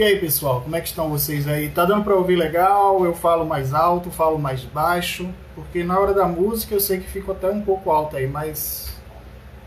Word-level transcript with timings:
E 0.00 0.02
aí, 0.02 0.18
pessoal, 0.18 0.62
como 0.62 0.74
é 0.74 0.80
que 0.80 0.88
estão 0.88 1.10
vocês 1.10 1.46
aí? 1.46 1.68
Tá 1.68 1.84
dando 1.84 2.04
para 2.04 2.14
ouvir 2.14 2.34
legal? 2.34 3.04
Eu 3.04 3.14
falo 3.14 3.44
mais 3.44 3.74
alto, 3.74 4.10
falo 4.10 4.38
mais 4.38 4.64
baixo? 4.64 5.28
Porque 5.54 5.84
na 5.84 6.00
hora 6.00 6.14
da 6.14 6.26
música 6.26 6.74
eu 6.74 6.80
sei 6.80 7.00
que 7.00 7.06
fico 7.06 7.32
até 7.32 7.50
um 7.50 7.60
pouco 7.60 7.90
alto 7.90 8.16
aí, 8.16 8.26
mas 8.26 8.98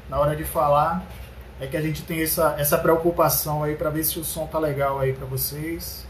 na 0.10 0.20
hora 0.20 0.36
de 0.36 0.44
falar 0.44 1.04
é 1.62 1.68
que 1.68 1.78
a 1.78 1.82
gente 1.84 2.02
tem 2.02 2.24
essa, 2.24 2.56
essa 2.58 2.80
preocupação 2.80 3.62
aí 3.62 3.76
para 3.76 3.92
ver 3.92 4.04
se 4.06 4.18
o 4.18 4.24
som 4.24 4.48
tá 4.48 4.58
legal 4.58 5.00
aí 5.00 5.14
para 5.14 5.28
vocês. 5.28 6.04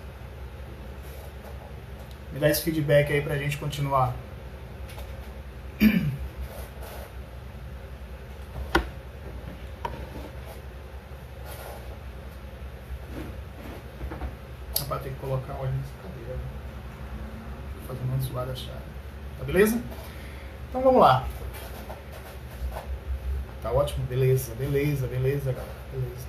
Me 2.31 2.39
dá 2.39 2.49
esse 2.49 2.61
feedback 2.61 3.11
aí 3.11 3.21
pra 3.21 3.35
gente 3.35 3.57
continuar. 3.57 4.15
Rapaz, 14.83 15.03
tem 15.03 15.13
que 15.13 15.19
colocar 15.19 15.53
óleo 15.53 15.71
nessa 15.71 15.93
cadeira. 16.03 16.35
né? 16.35 18.19
Chata. 18.55 18.81
Tá 19.39 19.45
beleza? 19.45 19.79
Então 20.69 20.81
vamos 20.81 21.01
lá. 21.01 21.25
Tá 23.61 23.71
ótimo? 23.71 24.05
Beleza, 24.07 24.53
beleza, 24.55 25.07
beleza, 25.07 25.51
galera. 25.51 25.75
Beleza. 25.91 26.27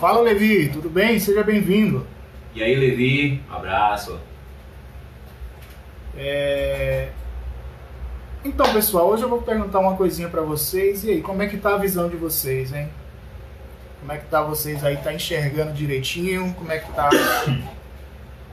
Fala, 0.00 0.20
Levi, 0.20 0.68
tudo 0.68 0.90
bem? 0.90 1.18
Seja 1.18 1.42
bem-vindo. 1.42 2.06
E 2.54 2.62
aí, 2.62 2.74
Levi, 2.74 3.42
um 3.48 3.54
abraço. 3.54 4.18
É... 6.16 7.10
Então, 8.44 8.72
pessoal, 8.72 9.08
hoje 9.08 9.22
eu 9.22 9.28
vou 9.28 9.40
perguntar 9.40 9.78
uma 9.78 9.96
coisinha 9.96 10.28
pra 10.28 10.42
vocês. 10.42 11.04
E 11.04 11.10
aí, 11.10 11.22
como 11.22 11.42
é 11.42 11.46
que 11.46 11.56
tá 11.56 11.74
a 11.74 11.78
visão 11.78 12.08
de 12.08 12.16
vocês, 12.16 12.72
hein? 12.72 12.88
Como 14.00 14.12
é 14.12 14.18
que 14.18 14.26
tá 14.26 14.42
vocês 14.42 14.84
aí? 14.84 14.96
Tá 14.96 15.14
enxergando 15.14 15.72
direitinho? 15.72 16.52
Como 16.58 16.72
é 16.72 16.78
que 16.78 16.92
tá 16.92 17.08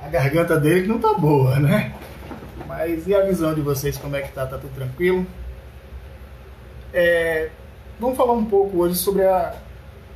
a 0.01 0.07
garganta 0.07 0.59
dele 0.59 0.83
que 0.83 0.87
não 0.87 0.99
tá 0.99 1.13
boa, 1.15 1.59
né? 1.59 1.91
Mas 2.69 3.07
e 3.07 3.15
a 3.15 3.21
visão 3.21 3.55
de 3.55 3.61
vocês, 3.61 3.97
como 3.97 4.15
é 4.15 4.21
que 4.21 4.31
tá? 4.31 4.45
Tá 4.45 4.59
tudo 4.59 4.71
tranquilo? 4.75 5.25
É... 6.93 7.49
Vamos 7.99 8.15
falar 8.15 8.33
um 8.33 8.45
pouco 8.45 8.77
hoje 8.77 8.93
sobre 8.93 9.25
a 9.25 9.55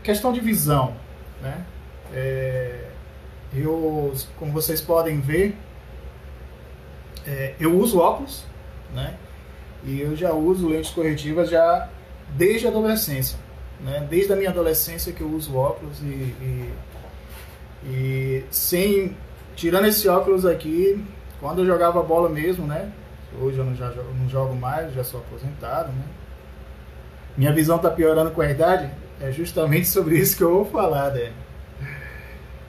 questão 0.04 0.32
de 0.32 0.40
visão, 0.40 0.96
né? 1.42 1.66
É... 2.14 2.90
Eu, 3.56 4.14
como 4.38 4.52
vocês 4.52 4.82
podem 4.82 5.20
ver, 5.20 5.58
é, 7.26 7.56
eu 7.60 7.76
uso 7.76 8.00
óculos, 8.00 8.44
né? 8.94 9.16
E 9.84 10.00
eu 10.02 10.16
já 10.16 10.32
uso 10.32 10.70
lentes 10.70 10.92
corretivas 10.92 11.50
já 11.50 11.90
desde 12.36 12.68
a 12.68 12.70
adolescência, 12.70 13.38
né? 13.82 14.06
Desde 14.08 14.32
a 14.32 14.36
minha 14.36 14.52
adolescência 14.52 15.12
que 15.12 15.22
eu 15.22 15.30
uso 15.30 15.56
óculos 15.56 16.00
e, 16.02 16.06
e, 16.06 16.74
e 17.86 18.46
sem 18.52 19.18
tirando 19.56 19.88
esse 19.88 20.08
óculos 20.08 20.46
aqui, 20.46 21.04
quando 21.44 21.60
eu 21.60 21.66
jogava 21.66 22.02
bola 22.02 22.30
mesmo, 22.30 22.66
né? 22.66 22.90
Hoje 23.38 23.58
eu 23.58 23.66
não, 23.66 23.76
já, 23.76 23.90
não 23.90 24.30
jogo 24.30 24.56
mais, 24.56 24.94
já 24.94 25.04
sou 25.04 25.20
aposentado, 25.20 25.90
né? 25.90 26.06
Minha 27.36 27.52
visão 27.52 27.78
tá 27.78 27.90
piorando 27.90 28.32
com 28.32 28.40
a 28.40 28.50
idade, 28.50 28.90
é 29.20 29.30
justamente 29.30 29.86
sobre 29.90 30.18
isso 30.18 30.38
que 30.38 30.44
eu 30.44 30.54
vou 30.54 30.66
falar, 30.66 31.12
né? 31.12 31.34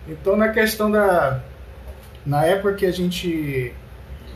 Então 0.08 0.36
na 0.36 0.48
questão 0.48 0.90
da 0.90 1.40
na 2.26 2.44
época 2.44 2.74
que 2.74 2.84
a 2.84 2.90
gente 2.90 3.72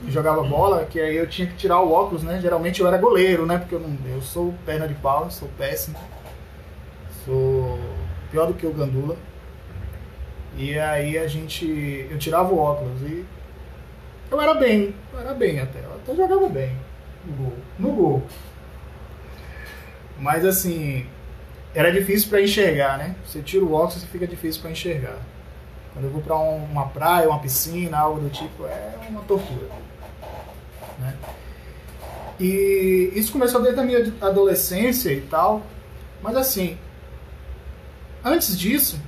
jogava 0.06 0.44
bola, 0.44 0.84
que 0.84 1.00
aí 1.00 1.16
eu 1.16 1.26
tinha 1.26 1.48
que 1.48 1.56
tirar 1.56 1.80
o 1.80 1.90
óculos, 1.90 2.22
né? 2.22 2.38
Geralmente 2.40 2.80
eu 2.80 2.86
era 2.86 2.96
goleiro, 2.96 3.44
né? 3.44 3.58
Porque 3.58 3.74
eu, 3.74 3.80
não, 3.80 3.98
eu 4.08 4.22
sou 4.22 4.54
perna 4.64 4.86
de 4.86 4.94
pau, 4.94 5.28
sou 5.32 5.48
péssimo. 5.58 5.98
Sou 7.24 7.76
pior 8.30 8.46
do 8.46 8.54
que 8.54 8.64
o 8.64 8.72
Gandula. 8.72 9.16
E 10.56 10.78
aí 10.78 11.18
a 11.18 11.26
gente. 11.26 12.06
Eu 12.08 12.18
tirava 12.18 12.54
o 12.54 12.58
óculos 12.58 13.02
e. 13.02 13.26
Eu 14.30 14.40
era 14.40 14.54
bem, 14.54 14.94
eu 15.12 15.20
era 15.20 15.34
bem 15.34 15.60
até. 15.60 15.78
Eu 15.80 15.94
até 15.94 16.14
jogava 16.14 16.48
bem 16.48 16.72
no 17.24 17.32
gol. 17.36 17.52
No 17.78 17.92
gol. 17.92 18.22
Mas 20.18 20.44
assim. 20.44 21.06
Era 21.74 21.92
difícil 21.92 22.28
pra 22.30 22.40
enxergar, 22.40 22.96
né? 22.98 23.14
Você 23.24 23.40
tira 23.40 23.64
o 23.64 23.72
óculos 23.72 24.02
e 24.02 24.06
fica 24.06 24.26
difícil 24.26 24.60
pra 24.62 24.70
enxergar. 24.70 25.18
Quando 25.92 26.06
eu 26.06 26.10
vou 26.10 26.22
pra 26.22 26.36
um- 26.36 26.64
uma 26.64 26.88
praia, 26.88 27.28
uma 27.28 27.38
piscina, 27.38 27.98
algo 27.98 28.20
do 28.20 28.30
tipo, 28.30 28.64
é 28.66 28.94
uma 29.08 29.20
tortura. 29.22 29.66
Né? 30.98 31.14
E 32.40 33.12
isso 33.14 33.30
começou 33.32 33.60
desde 33.62 33.78
a 33.80 33.82
minha 33.84 34.12
adolescência 34.20 35.10
e 35.12 35.20
tal. 35.20 35.62
Mas 36.22 36.36
assim, 36.36 36.76
antes 38.24 38.58
disso, 38.58 38.98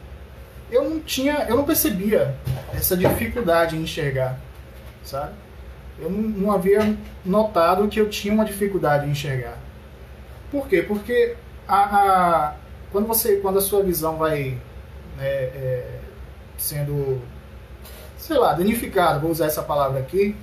eu 0.71 0.89
não 0.89 1.01
tinha, 1.01 1.47
eu 1.49 1.57
não 1.57 1.65
percebia 1.65 2.37
essa 2.75 2.97
dificuldade 2.97 3.75
em 3.77 3.83
enxergar, 3.83 4.39
sabe? 5.05 5.33
Eu 5.99 6.11
não, 6.11 6.51
havia 6.53 6.97
notado 7.25 7.87
que 7.89 8.01
eu 8.01 8.09
tinha 8.09 8.33
uma 8.33 8.45
dificuldade 8.45 9.07
em 9.07 9.11
enxergar. 9.11 9.59
Por 10.51 10.67
quê? 10.67 10.83
Porque 10.83 11.37
a, 11.69 11.77
a- 11.77 12.55
quando 12.91 13.07
você, 13.07 13.37
quando 13.37 13.59
a 13.59 13.63
sua 13.63 13.83
visão 13.83 14.17
vai 14.17 14.59
né, 15.17 15.27
é, 15.27 15.99
sendo, 16.59 17.21
sei 18.17 18.39
lá, 18.39 18.53
danificada, 18.55 19.19
vou 19.19 19.31
usar 19.31 19.47
essa 19.47 19.63
palavra 19.63 20.01
aqui, 20.01 20.35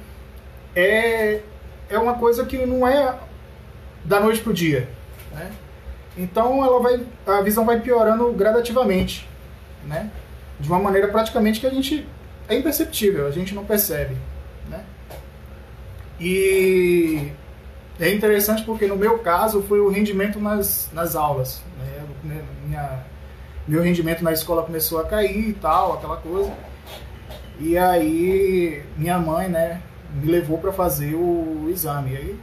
é, 0.76 1.42
é 1.90 1.98
uma 1.98 2.14
coisa 2.16 2.46
que 2.46 2.66
não 2.66 2.88
é 2.88 3.16
da 4.06 4.20
noite 4.20 4.42
pro 4.42 4.54
dia, 4.54 4.88
né? 5.34 5.52
Então 6.16 6.64
ela 6.64 6.80
vai, 6.80 7.06
a 7.28 7.42
visão 7.42 7.66
vai 7.66 7.80
piorando 7.80 8.32
gradativamente, 8.32 9.28
né? 9.86 10.10
De 10.60 10.68
uma 10.68 10.80
maneira 10.80 11.08
praticamente 11.10 11.60
que 11.60 11.68
a 11.68 11.70
gente 11.72 12.08
é 12.48 12.56
imperceptível, 12.56 13.28
a 13.28 13.32
gente 13.32 13.54
não 13.54 13.66
percebe, 13.66 14.16
né? 14.70 14.84
E 16.20 17.32
é 18.00 18.14
interessante 18.14 18.64
porque 18.64 18.88
no 18.88 18.96
meu 18.96 19.20
caso 19.20 19.62
foi 19.64 19.80
o 19.80 19.90
rendimento 19.90 20.40
nas, 20.40 20.90
nas 20.94 21.16
aulas, 21.16 21.62
né? 21.78 21.86
Eu- 22.00 22.08
Minha, 22.68 23.04
meu 23.68 23.82
rendimento 23.82 24.24
na 24.24 24.32
escola 24.34 24.64
começou 24.64 25.00
a 25.00 25.06
cair 25.06 25.50
e 25.50 25.54
tal, 25.54 25.94
aquela 25.94 26.18
coisa. 26.18 26.52
E 27.60 27.78
aí 27.78 28.84
minha 28.98 29.18
mãe, 29.18 29.48
né, 29.48 29.82
me 30.14 30.30
levou 30.30 30.58
para 30.58 30.72
fazer 30.74 31.16
o 31.16 31.68
exame. 31.70 32.12
E 32.14 32.18
aí 32.18 32.40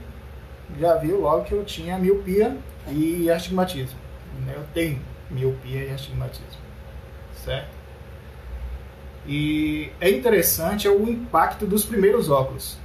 já 0.81 0.97
viu 0.97 1.21
logo 1.21 1.45
que 1.45 1.53
eu 1.53 1.65
tinha 1.65 1.99
miopia 1.99 2.57
e 2.89 3.31
astigmatismo. 3.31 3.99
né? 4.47 4.55
Eu 4.57 4.65
tenho 4.73 4.99
miopia 5.31 5.84
e 5.84 5.91
astigmatismo, 5.91 6.47
certo? 7.45 7.74
E 9.27 9.91
é 10.01 10.11
interessante 10.11 10.87
é 10.87 10.91
o 10.91 11.09
impacto 11.09 11.67
dos 11.67 11.85
primeiros 11.85 12.29
óculos. 12.29 12.77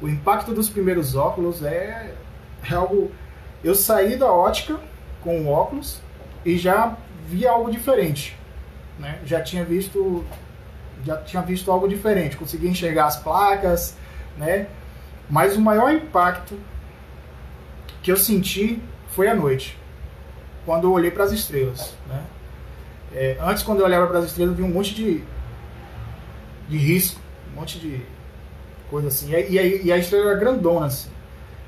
O 0.00 0.08
impacto 0.08 0.52
dos 0.52 0.68
primeiros 0.68 1.14
óculos 1.14 1.62
é, 1.62 2.14
é 2.68 2.74
algo. 2.74 3.10
Eu 3.62 3.74
saí 3.74 4.16
da 4.16 4.30
ótica 4.30 4.78
com 5.20 5.42
o 5.42 5.48
óculos 5.48 6.00
e 6.44 6.58
já 6.58 6.96
vi 7.26 7.46
algo 7.46 7.70
diferente, 7.70 8.36
né? 8.98 9.18
Já 9.24 9.40
tinha 9.42 9.64
visto, 9.64 10.24
já 11.04 11.16
tinha 11.18 11.42
visto 11.42 11.70
algo 11.70 11.88
diferente. 11.88 12.36
Consegui 12.36 12.68
enxergar 12.68 13.06
as 13.06 13.16
placas, 13.16 13.96
né? 14.36 14.66
Mas 15.28 15.56
o 15.56 15.60
maior 15.60 15.92
impacto 15.92 16.58
que 18.02 18.12
eu 18.12 18.16
senti 18.16 18.82
foi 19.08 19.28
à 19.28 19.34
noite, 19.34 19.78
quando 20.66 20.84
eu 20.84 20.92
olhei 20.92 21.10
para 21.10 21.24
as 21.24 21.32
estrelas, 21.32 21.94
né? 22.06 22.22
É, 23.14 23.38
antes, 23.40 23.62
quando 23.62 23.78
eu 23.78 23.86
olhava 23.86 24.08
para 24.08 24.18
as 24.18 24.26
estrelas, 24.26 24.58
eu 24.58 24.64
vi 24.64 24.70
um 24.70 24.74
monte 24.74 24.92
de, 24.92 25.22
de 26.68 26.76
risco, 26.76 27.20
um 27.52 27.60
monte 27.60 27.78
de 27.78 28.00
coisa 28.90 29.08
assim. 29.08 29.32
E, 29.32 29.56
e, 29.56 29.86
e 29.86 29.92
a 29.92 29.98
estrela 29.98 30.30
era 30.30 30.38
grandona, 30.38 30.86
assim. 30.86 31.10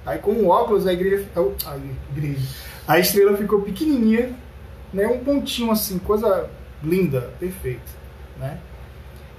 Aí 0.05 0.19
com 0.19 0.33
o 0.33 0.49
óculos, 0.49 0.87
a 0.87 0.93
igreja, 0.93 1.27
oh, 1.35 1.53
a 1.67 1.77
igreja, 2.17 2.47
a 2.87 2.99
estrela 2.99 3.37
ficou 3.37 3.63
pequenininha, 3.63 4.35
né? 4.93 5.07
Um 5.07 5.19
pontinho 5.19 5.71
assim, 5.71 5.99
coisa 5.99 6.49
linda, 6.83 7.33
perfeita, 7.41 7.91
né? 8.39 8.59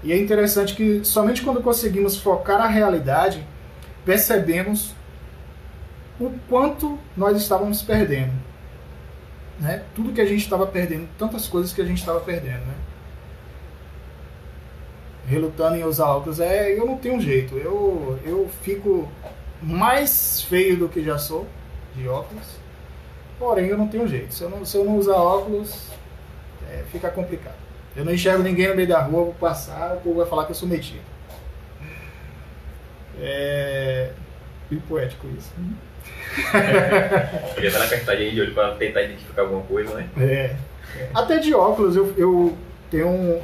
E 0.03 0.11
é 0.11 0.17
interessante 0.17 0.75
que 0.75 1.03
somente 1.03 1.41
quando 1.41 1.61
conseguimos 1.61 2.17
focar 2.17 2.61
a 2.61 2.67
realidade, 2.67 3.45
percebemos 4.05 4.93
o 6.19 6.31
quanto 6.47 6.99
nós 7.15 7.37
estávamos 7.37 7.81
perdendo. 7.81 8.33
Né? 9.59 9.83
Tudo 9.95 10.13
que 10.13 10.21
a 10.21 10.25
gente 10.25 10.41
estava 10.43 10.67
perdendo, 10.67 11.07
tantas 11.17 11.47
coisas 11.47 11.73
que 11.73 11.81
a 11.81 11.85
gente 11.85 11.99
estava 11.99 12.19
perdendo. 12.19 12.65
Né? 12.65 12.73
Relutando 15.27 15.75
em 15.75 15.83
usar 15.83 16.07
óculos, 16.07 16.39
é, 16.39 16.71
eu 16.71 16.85
não 16.85 16.97
tenho 16.97 17.19
jeito. 17.19 17.57
Eu, 17.57 18.17
eu 18.25 18.49
fico 18.61 19.07
mais 19.61 20.41
feio 20.41 20.77
do 20.77 20.87
que 20.87 21.03
já 21.03 21.17
sou 21.17 21.45
de 21.95 22.07
óculos, 22.07 22.45
porém 23.37 23.67
eu 23.67 23.77
não 23.77 23.87
tenho 23.87 24.07
jeito. 24.07 24.33
Se 24.33 24.43
eu 24.43 24.49
não, 24.49 24.63
se 24.63 24.77
eu 24.77 24.85
não 24.85 24.97
usar 24.97 25.17
óculos, 25.17 25.87
é, 26.71 26.83
fica 26.91 27.09
complicado. 27.09 27.57
Eu 27.95 28.05
não 28.05 28.13
enxergo 28.13 28.41
ninguém 28.41 28.69
no 28.69 28.75
meio 28.75 28.87
da 28.87 29.01
rua, 29.01 29.25
vou 29.25 29.33
passar, 29.33 29.97
o 29.97 30.01
povo 30.01 30.17
vai 30.17 30.27
falar 30.27 30.45
que 30.45 30.51
eu 30.51 30.55
sou 30.55 30.69
metido. 30.69 31.01
É. 33.19 34.11
Bem 34.69 34.79
poético 34.81 35.27
isso. 35.37 35.51
Podia 37.55 37.67
estar 37.67 37.79
na 37.79 37.85
apertadinha 37.85 38.31
de 38.31 38.41
olho 38.41 38.53
pra 38.53 38.75
tentar 38.75 39.01
identificar 39.01 39.43
alguma 39.43 39.63
coisa, 39.63 39.93
né? 39.95 40.09
É. 40.17 40.55
Até 41.13 41.37
de 41.37 41.53
óculos 41.53 41.95
eu, 41.95 42.13
eu 42.17 42.57
tenho 42.91 43.07
um. 43.07 43.41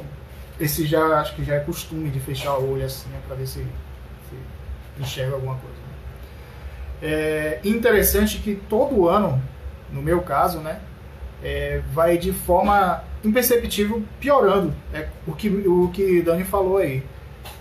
Esse 0.58 0.86
já 0.86 1.20
acho 1.20 1.34
que 1.34 1.44
já 1.44 1.54
é 1.54 1.60
costume 1.60 2.10
de 2.10 2.20
fechar 2.20 2.56
o 2.58 2.72
olho 2.72 2.84
assim, 2.84 3.08
né, 3.08 3.20
para 3.26 3.36
ver 3.36 3.46
se, 3.46 3.60
se, 3.60 5.00
enxerga 5.00 5.34
alguma 5.34 5.56
coisa. 5.56 5.76
Né? 5.76 7.10
É 7.10 7.60
interessante 7.64 8.38
que 8.38 8.54
todo 8.68 9.08
ano, 9.08 9.42
no 9.92 10.00
meu 10.00 10.22
caso, 10.22 10.58
né, 10.58 10.80
é, 11.42 11.82
vai 11.92 12.16
de 12.16 12.32
forma 12.32 13.02
imperceptível 13.22 14.02
piorando. 14.20 14.72
É 14.92 15.08
o 15.26 15.32
que 15.32 15.48
o 15.48 15.90
que 15.92 16.22
Dani 16.22 16.44
falou 16.44 16.78
aí. 16.78 17.04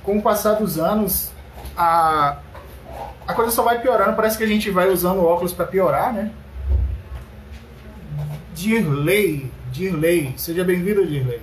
Com 0.02 0.18
o 0.18 0.22
passar 0.22 0.54
dos 0.54 0.78
anos, 0.78 1.32
a 1.76 2.38
a 3.28 3.34
coisa 3.34 3.52
só 3.52 3.64
vai 3.64 3.82
piorando. 3.82 4.16
Parece 4.16 4.38
que 4.38 4.44
a 4.44 4.48
gente 4.48 4.70
vai 4.70 4.90
usando 4.90 5.24
óculos 5.24 5.54
para 5.54 5.66
piorar, 5.66 6.14
né? 6.14 6.32
Dirley, 8.54 9.52
Dirley, 9.72 10.34
seja 10.38 10.64
bem-vindo, 10.64 11.06
Dirley. 11.06 11.42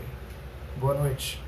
Boa 0.80 0.94
noite. 0.94 1.38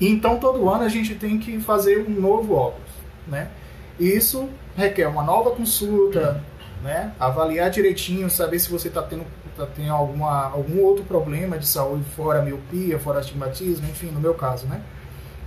Então 0.00 0.38
todo 0.38 0.68
ano 0.68 0.82
a 0.82 0.88
gente 0.88 1.14
tem 1.14 1.38
que 1.38 1.60
fazer 1.60 2.04
um 2.06 2.20
novo 2.20 2.54
óculos, 2.54 2.90
né? 3.26 3.50
E 3.98 4.08
isso 4.08 4.50
requer 4.76 5.06
uma 5.06 5.22
nova 5.22 5.52
consulta, 5.52 6.44
né? 6.82 7.12
Avaliar 7.18 7.70
direitinho, 7.70 8.28
saber 8.28 8.58
se 8.58 8.68
você 8.68 8.88
está 8.88 9.00
tendo, 9.00 9.24
tá 9.56 9.64
tendo 9.74 9.92
alguma, 9.92 10.50
algum 10.50 10.82
outro 10.82 11.04
problema 11.04 11.56
de 11.56 11.66
saúde, 11.66 12.04
fora 12.16 12.42
miopia, 12.42 12.98
fora 12.98 13.20
astigmatismo, 13.20 13.88
enfim, 13.88 14.08
no 14.08 14.20
meu 14.20 14.34
caso, 14.34 14.66
né? 14.66 14.82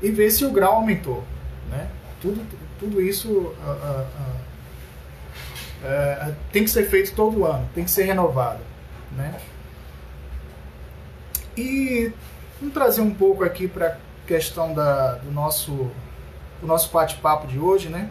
E 0.02 0.10
ver 0.10 0.32
se 0.32 0.46
o 0.46 0.52
grau 0.52 0.76
aumentou, 0.76 1.24
né? 1.70 1.90
Tudo, 2.22 2.42
tudo 2.80 3.02
isso 3.02 3.30
uh, 3.30 3.54
uh, 3.62 4.06
uh, 5.84 6.36
tem 6.52 6.64
que 6.64 6.70
ser 6.70 6.90
feito 6.90 7.14
todo 7.14 7.46
ano, 7.46 7.70
tem 7.76 7.84
que 7.84 7.92
ser 7.92 8.06
renovado, 8.06 8.62
né? 9.16 9.36
E 11.60 12.14
vamos 12.58 12.74
trazer 12.74 13.02
um 13.02 13.14
pouco 13.14 13.44
aqui 13.44 13.68
para 13.68 13.88
a 13.88 13.98
questão 14.26 14.74
da, 14.74 15.16
do 15.16 15.30
nosso, 15.30 15.92
do 16.62 16.66
nosso 16.66 16.90
bate-papo 16.90 17.48
de 17.48 17.60
hoje, 17.60 17.90
né? 17.90 18.10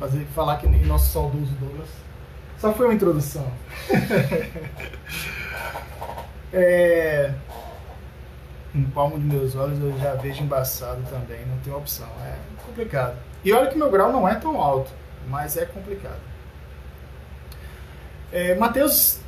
Fazer, 0.00 0.26
falar 0.34 0.56
que 0.56 0.66
nem 0.66 0.84
nosso 0.84 1.12
saudoso 1.12 1.52
Douglas. 1.60 1.88
Só 2.58 2.72
foi 2.72 2.86
uma 2.86 2.94
introdução. 2.94 3.46
é, 6.52 7.32
um 8.74 8.82
palmo 8.90 9.16
de 9.16 9.24
meus 9.24 9.54
olhos 9.54 9.78
eu 9.78 9.96
já 10.00 10.16
vejo 10.16 10.42
embaçado 10.42 11.02
também, 11.08 11.46
não 11.46 11.58
tem 11.58 11.72
opção. 11.72 12.08
É 12.26 12.36
complicado. 12.66 13.16
E 13.44 13.52
olha 13.52 13.70
que 13.70 13.78
meu 13.78 13.92
grau 13.92 14.10
não 14.10 14.28
é 14.28 14.34
tão 14.34 14.60
alto, 14.60 14.90
mas 15.28 15.56
é 15.56 15.66
complicado. 15.66 16.18
É, 18.32 18.56
Mateus 18.56 19.20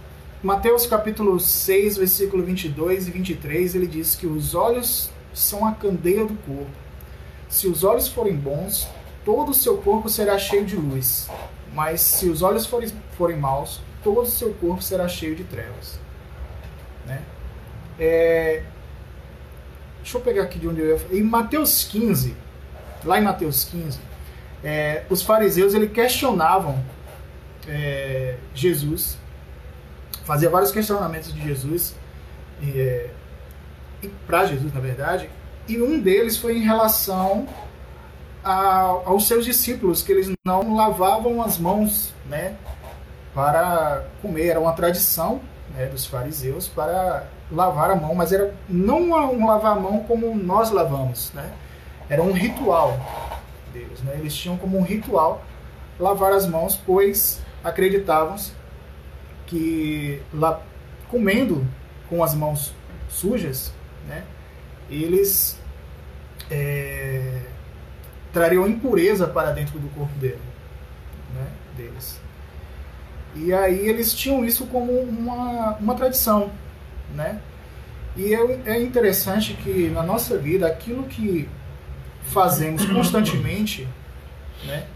Mateus 0.42 0.86
capítulo 0.86 1.40
6, 1.40 1.96
versículo 1.96 2.44
22 2.44 3.08
e 3.08 3.10
23, 3.10 3.74
ele 3.74 3.86
diz 3.86 4.14
que 4.14 4.26
os 4.26 4.54
olhos 4.54 5.10
são 5.32 5.66
a 5.66 5.72
candeia 5.72 6.26
do 6.26 6.34
corpo. 6.34 6.70
Se 7.48 7.66
os 7.66 7.82
olhos 7.82 8.06
forem 8.06 8.36
bons, 8.36 8.86
todo 9.24 9.50
o 9.50 9.54
seu 9.54 9.78
corpo 9.78 10.10
será 10.10 10.38
cheio 10.38 10.66
de 10.66 10.76
luz. 10.76 11.28
Mas 11.72 12.02
se 12.02 12.28
os 12.28 12.42
olhos 12.42 12.66
forem, 12.66 12.90
forem 13.16 13.38
maus, 13.38 13.80
todo 14.04 14.20
o 14.20 14.26
seu 14.26 14.52
corpo 14.54 14.82
será 14.82 15.08
cheio 15.08 15.34
de 15.34 15.44
trevas. 15.44 15.98
Né? 17.06 17.22
É... 17.98 18.62
Deixa 20.02 20.18
eu 20.18 20.20
pegar 20.20 20.42
aqui 20.42 20.58
de 20.58 20.68
onde 20.68 20.80
eu 20.80 20.96
ia 20.96 21.18
Em 21.18 21.22
Mateus 21.22 21.82
15, 21.84 22.36
lá 23.04 23.18
em 23.18 23.24
Mateus 23.24 23.64
15, 23.64 23.98
é, 24.62 25.04
os 25.10 25.22
fariseus 25.22 25.74
ele 25.74 25.88
questionavam 25.88 26.82
é, 27.66 28.36
Jesus 28.54 29.18
fazia 30.26 30.50
vários 30.50 30.72
questionamentos 30.72 31.32
de 31.32 31.40
Jesus, 31.40 31.94
e, 32.60 32.80
é, 32.80 33.10
e 34.02 34.08
para 34.26 34.44
Jesus, 34.44 34.74
na 34.74 34.80
verdade, 34.80 35.30
e 35.68 35.80
um 35.80 36.00
deles 36.00 36.36
foi 36.36 36.58
em 36.58 36.62
relação 36.62 37.46
a, 38.44 38.80
aos 39.04 39.28
seus 39.28 39.44
discípulos, 39.44 40.02
que 40.02 40.10
eles 40.12 40.32
não 40.44 40.74
lavavam 40.74 41.40
as 41.40 41.58
mãos 41.58 42.12
né, 42.28 42.56
para 43.32 44.04
comer. 44.20 44.48
Era 44.48 44.60
uma 44.60 44.72
tradição 44.72 45.40
né, 45.74 45.86
dos 45.86 46.06
fariseus 46.06 46.66
para 46.66 47.26
lavar 47.50 47.90
a 47.90 47.96
mão, 47.96 48.14
mas 48.14 48.32
era 48.32 48.52
não 48.68 49.10
um 49.10 49.46
lavar 49.46 49.76
a 49.76 49.80
mão 49.80 50.00
como 50.00 50.34
nós 50.34 50.70
lavamos, 50.70 51.32
né? 51.32 51.52
era 52.08 52.22
um 52.22 52.32
ritual 52.32 52.98
deles. 53.72 54.00
Né? 54.02 54.16
Eles 54.18 54.34
tinham 54.34 54.56
como 54.56 54.78
um 54.78 54.82
ritual 54.82 55.42
lavar 55.98 56.32
as 56.32 56.46
mãos, 56.46 56.76
pois 56.76 57.40
acreditavam 57.62 58.36
que 59.46 60.20
lá 60.32 60.60
comendo 61.08 61.66
com 62.08 62.22
as 62.22 62.34
mãos 62.34 62.74
sujas, 63.08 63.72
né, 64.08 64.24
eles 64.90 65.58
é, 66.50 67.42
trariam 68.32 68.66
impureza 68.66 69.26
para 69.26 69.50
dentro 69.52 69.78
do 69.78 69.88
corpo 69.88 70.12
dele, 70.18 70.40
né, 71.34 71.46
deles. 71.76 72.20
E 73.34 73.52
aí 73.52 73.88
eles 73.88 74.14
tinham 74.14 74.44
isso 74.44 74.66
como 74.66 74.92
uma, 74.92 75.72
uma 75.74 75.94
tradição, 75.94 76.50
né? 77.14 77.40
E 78.16 78.34
é, 78.34 78.60
é 78.64 78.82
interessante 78.82 79.52
que 79.54 79.90
na 79.90 80.02
nossa 80.02 80.38
vida 80.38 80.66
aquilo 80.66 81.04
que 81.04 81.48
fazemos 82.28 82.84
constantemente, 82.86 83.86
né, 84.64 84.86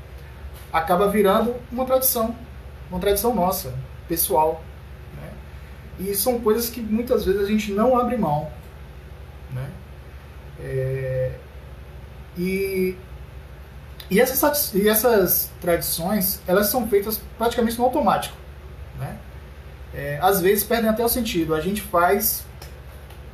acaba 0.73 1.09
virando 1.09 1.55
uma 1.71 1.85
tradição, 1.85 2.35
uma 2.91 2.99
tradição 2.99 3.35
nossa, 3.35 3.75
pessoal. 4.11 4.63
Né? 5.17 5.31
E 6.01 6.15
são 6.15 6.41
coisas 6.41 6.69
que 6.69 6.81
muitas 6.81 7.25
vezes 7.25 7.41
a 7.41 7.47
gente 7.47 7.73
não 7.73 7.97
abre 7.97 8.17
mão. 8.17 8.51
Né? 9.53 9.71
É, 10.61 11.33
e, 12.37 12.97
e, 14.11 14.21
essas, 14.21 14.75
e 14.75 14.89
essas 14.89 15.51
tradições, 15.61 16.43
elas 16.47 16.67
são 16.67 16.89
feitas 16.89 17.21
praticamente 17.39 17.79
no 17.79 17.85
automático. 17.85 18.37
Né? 18.99 19.17
É, 19.95 20.19
às 20.21 20.41
vezes 20.41 20.65
perdem 20.65 20.91
até 20.91 21.05
o 21.05 21.09
sentido. 21.09 21.55
A 21.55 21.61
gente 21.61 21.81
faz 21.81 22.45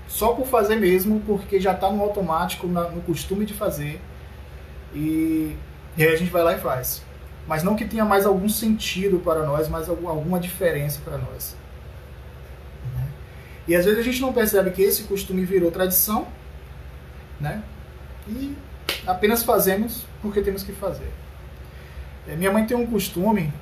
só 0.07 0.35
por 0.35 0.47
fazer 0.47 0.77
mesmo, 0.77 1.21
porque 1.27 1.59
já 1.59 1.73
está 1.73 1.91
no 1.91 2.03
automático, 2.03 2.67
na, 2.67 2.83
no 2.91 3.01
costume 3.01 3.47
de 3.47 3.55
fazer. 3.55 4.01
E, 4.95 5.57
e 5.97 6.05
aí 6.05 6.13
a 6.13 6.17
gente 6.17 6.31
vai 6.31 6.43
lá 6.43 6.53
e 6.55 6.59
faz 6.59 7.06
mas 7.47 7.63
não 7.63 7.77
que 7.77 7.85
tenha 7.85 8.05
mais 8.05 8.27
algum 8.27 8.49
sentido 8.49 9.19
para 9.21 9.45
nós, 9.45 9.69
mas 9.69 9.89
alguma 9.89 10.41
diferença 10.41 11.01
para 11.05 11.17
nós. 11.17 11.57
Né? 12.95 13.09
E 13.69 13.77
às 13.77 13.85
vezes 13.85 14.01
a 14.01 14.03
gente 14.03 14.21
não 14.21 14.33
percebe 14.33 14.71
que 14.71 14.83
esse 14.83 15.05
costume 15.05 15.45
virou 15.45 15.71
tradição, 15.71 16.27
né? 17.41 17.63
E 18.29 18.57
apenas 19.07 19.45
fazemos 19.45 20.05
porque 20.21 20.41
temos 20.41 20.63
que 20.63 20.73
fazer. 20.73 21.11
É, 22.27 22.35
minha 22.35 22.51
mãe 22.51 22.67
tem 22.67 22.77
um 22.77 22.87
costume, 22.87 23.53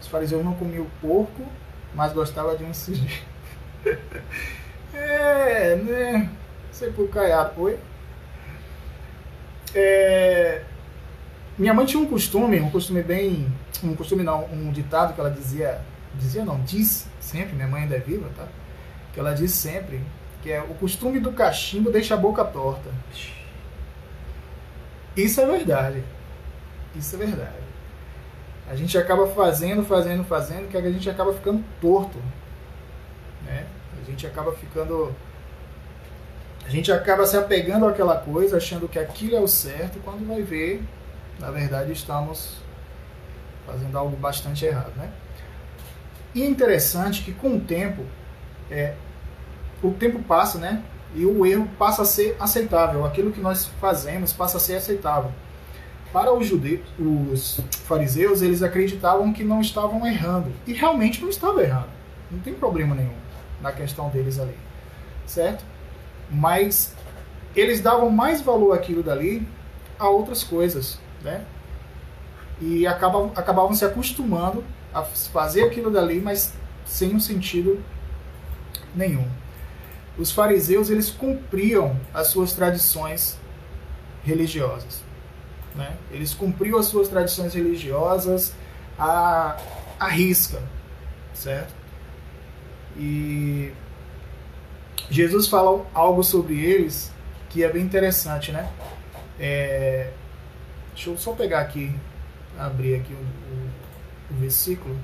os 0.00 0.08
fariseus 0.08 0.44
não 0.44 0.54
comiam 0.54 0.86
porco, 1.00 1.46
mas 1.94 2.12
gostava 2.12 2.56
de 2.56 2.64
um 2.64 2.74
sujeito. 2.74 3.24
é, 4.92 5.76
né? 5.76 6.30
Sei 6.72 6.90
por 6.90 7.08
caiado. 7.08 7.60
Oi? 7.60 7.78
É, 9.74 10.62
minha 11.58 11.74
mãe 11.74 11.84
tinha 11.84 12.02
um 12.02 12.06
costume, 12.06 12.60
um 12.60 12.70
costume 12.70 13.02
bem. 13.02 13.52
Um 13.82 13.94
costume 13.94 14.22
não, 14.22 14.44
um 14.46 14.70
ditado 14.70 15.14
que 15.14 15.20
ela 15.20 15.30
dizia. 15.30 15.80
Dizia 16.14 16.44
não, 16.44 16.60
diz 16.60 17.06
sempre, 17.20 17.54
minha 17.54 17.68
mãe 17.68 17.82
ainda 17.82 17.96
é 17.96 18.00
viva, 18.00 18.28
tá? 18.36 18.46
Que 19.12 19.20
ela 19.20 19.34
diz 19.34 19.52
sempre, 19.52 20.00
que 20.42 20.50
é 20.50 20.60
o 20.60 20.74
costume 20.74 21.18
do 21.18 21.32
cachimbo 21.32 21.90
deixa 21.90 22.14
a 22.14 22.18
boca 22.18 22.44
torta. 22.44 22.90
Isso 25.16 25.40
é 25.40 25.46
verdade. 25.46 26.02
Isso 26.94 27.14
é 27.16 27.18
verdade. 27.18 27.62
A 28.68 28.74
gente 28.74 28.96
acaba 28.96 29.26
fazendo, 29.28 29.84
fazendo, 29.84 30.24
fazendo, 30.24 30.68
que 30.68 30.76
a 30.76 30.90
gente 30.90 31.08
acaba 31.08 31.32
ficando 31.32 31.62
torto. 31.80 32.18
Né? 33.44 33.66
A 34.00 34.10
gente 34.10 34.26
acaba 34.26 34.52
ficando. 34.52 35.14
A 36.64 36.68
gente 36.68 36.92
acaba 36.92 37.26
se 37.26 37.36
apegando 37.36 37.86
àquela 37.86 38.16
coisa, 38.16 38.56
achando 38.56 38.88
que 38.88 38.98
aquilo 38.98 39.36
é 39.36 39.40
o 39.40 39.48
certo, 39.48 39.98
quando 40.04 40.26
vai 40.26 40.42
ver, 40.42 40.82
na 41.42 41.50
verdade 41.50 41.90
estamos 41.92 42.54
fazendo 43.66 43.98
algo 43.98 44.16
bastante 44.16 44.64
errado, 44.64 44.92
né? 44.96 45.10
E 46.34 46.42
é 46.42 46.46
interessante 46.46 47.22
que 47.22 47.32
com 47.32 47.56
o 47.56 47.60
tempo, 47.60 48.04
é, 48.70 48.94
o 49.82 49.90
tempo 49.90 50.22
passa, 50.22 50.58
né? 50.58 50.82
E 51.14 51.26
o 51.26 51.44
erro 51.44 51.68
passa 51.78 52.02
a 52.02 52.04
ser 52.04 52.36
aceitável. 52.38 53.04
Aquilo 53.04 53.32
que 53.32 53.40
nós 53.40 53.66
fazemos 53.80 54.32
passa 54.32 54.56
a 54.56 54.60
ser 54.60 54.76
aceitável. 54.76 55.30
Para 56.12 56.32
os 56.32 56.46
judeus, 56.46 56.80
os 56.98 57.60
fariseus, 57.84 58.40
eles 58.40 58.62
acreditavam 58.62 59.32
que 59.32 59.42
não 59.42 59.60
estavam 59.60 60.06
errando. 60.06 60.52
E 60.66 60.72
realmente 60.72 61.20
não 61.20 61.28
estavam 61.28 61.60
errando. 61.60 61.90
Não 62.30 62.38
tem 62.38 62.54
problema 62.54 62.94
nenhum 62.94 63.16
na 63.60 63.72
questão 63.72 64.08
deles 64.10 64.38
ali. 64.38 64.56
Certo? 65.26 65.64
Mas 66.30 66.94
eles 67.54 67.80
davam 67.80 68.08
mais 68.08 68.40
valor 68.40 68.72
àquilo 68.72 69.02
dali 69.02 69.46
a 69.98 70.08
outras 70.08 70.42
coisas 70.42 70.98
né? 71.22 71.44
E 72.60 72.86
acabam, 72.86 73.30
acabavam 73.34 73.74
se 73.74 73.84
acostumando 73.84 74.64
a 74.94 75.02
fazer 75.02 75.64
aquilo 75.64 75.90
dali, 75.90 76.20
mas 76.20 76.52
sem 76.84 77.14
um 77.14 77.20
sentido 77.20 77.82
nenhum. 78.94 79.26
os 80.18 80.30
fariseus 80.30 80.90
eles 80.90 81.10
cumpriam 81.10 81.96
as 82.12 82.26
suas 82.26 82.52
tradições 82.52 83.38
religiosas. 84.22 85.02
Né? 85.74 85.96
Eles 86.10 86.34
cumpriam 86.34 86.78
as 86.78 86.86
suas 86.86 87.08
tradições 87.08 87.54
religiosas 87.54 88.54
à, 88.98 89.56
à 89.98 90.08
risca, 90.08 90.62
certo? 91.32 91.72
E 92.96 93.72
Jesus 95.10 95.48
fala 95.48 95.86
algo 95.94 96.22
sobre 96.22 96.60
eles 96.60 97.10
que 97.48 97.64
é 97.64 97.70
bem 97.70 97.82
interessante, 97.82 98.52
né? 98.52 98.70
É, 99.40 100.10
deixa 100.94 101.10
eu 101.10 101.18
só 101.18 101.32
pegar 101.32 101.60
aqui, 101.60 101.94
abrir 102.58 102.96
aqui 102.96 103.12
o, 103.14 104.34
versículo. 104.34 104.96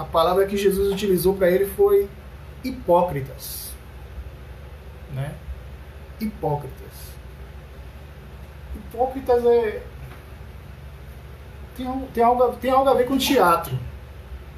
a 0.00 0.04
palavra 0.04 0.46
que 0.46 0.56
Jesus 0.56 0.90
utilizou 0.90 1.34
para 1.34 1.50
ele 1.50 1.66
foi 1.66 2.08
hipócritas. 2.64 3.70
Né? 5.12 5.34
Hipócritas. 6.18 7.10
Hipócritas 8.74 9.44
é. 9.44 9.82
Tem, 11.76 12.08
tem, 12.14 12.24
algo, 12.24 12.56
tem 12.56 12.70
algo 12.70 12.88
a 12.88 12.94
ver 12.94 13.06
com 13.06 13.18
teatro. 13.18 13.78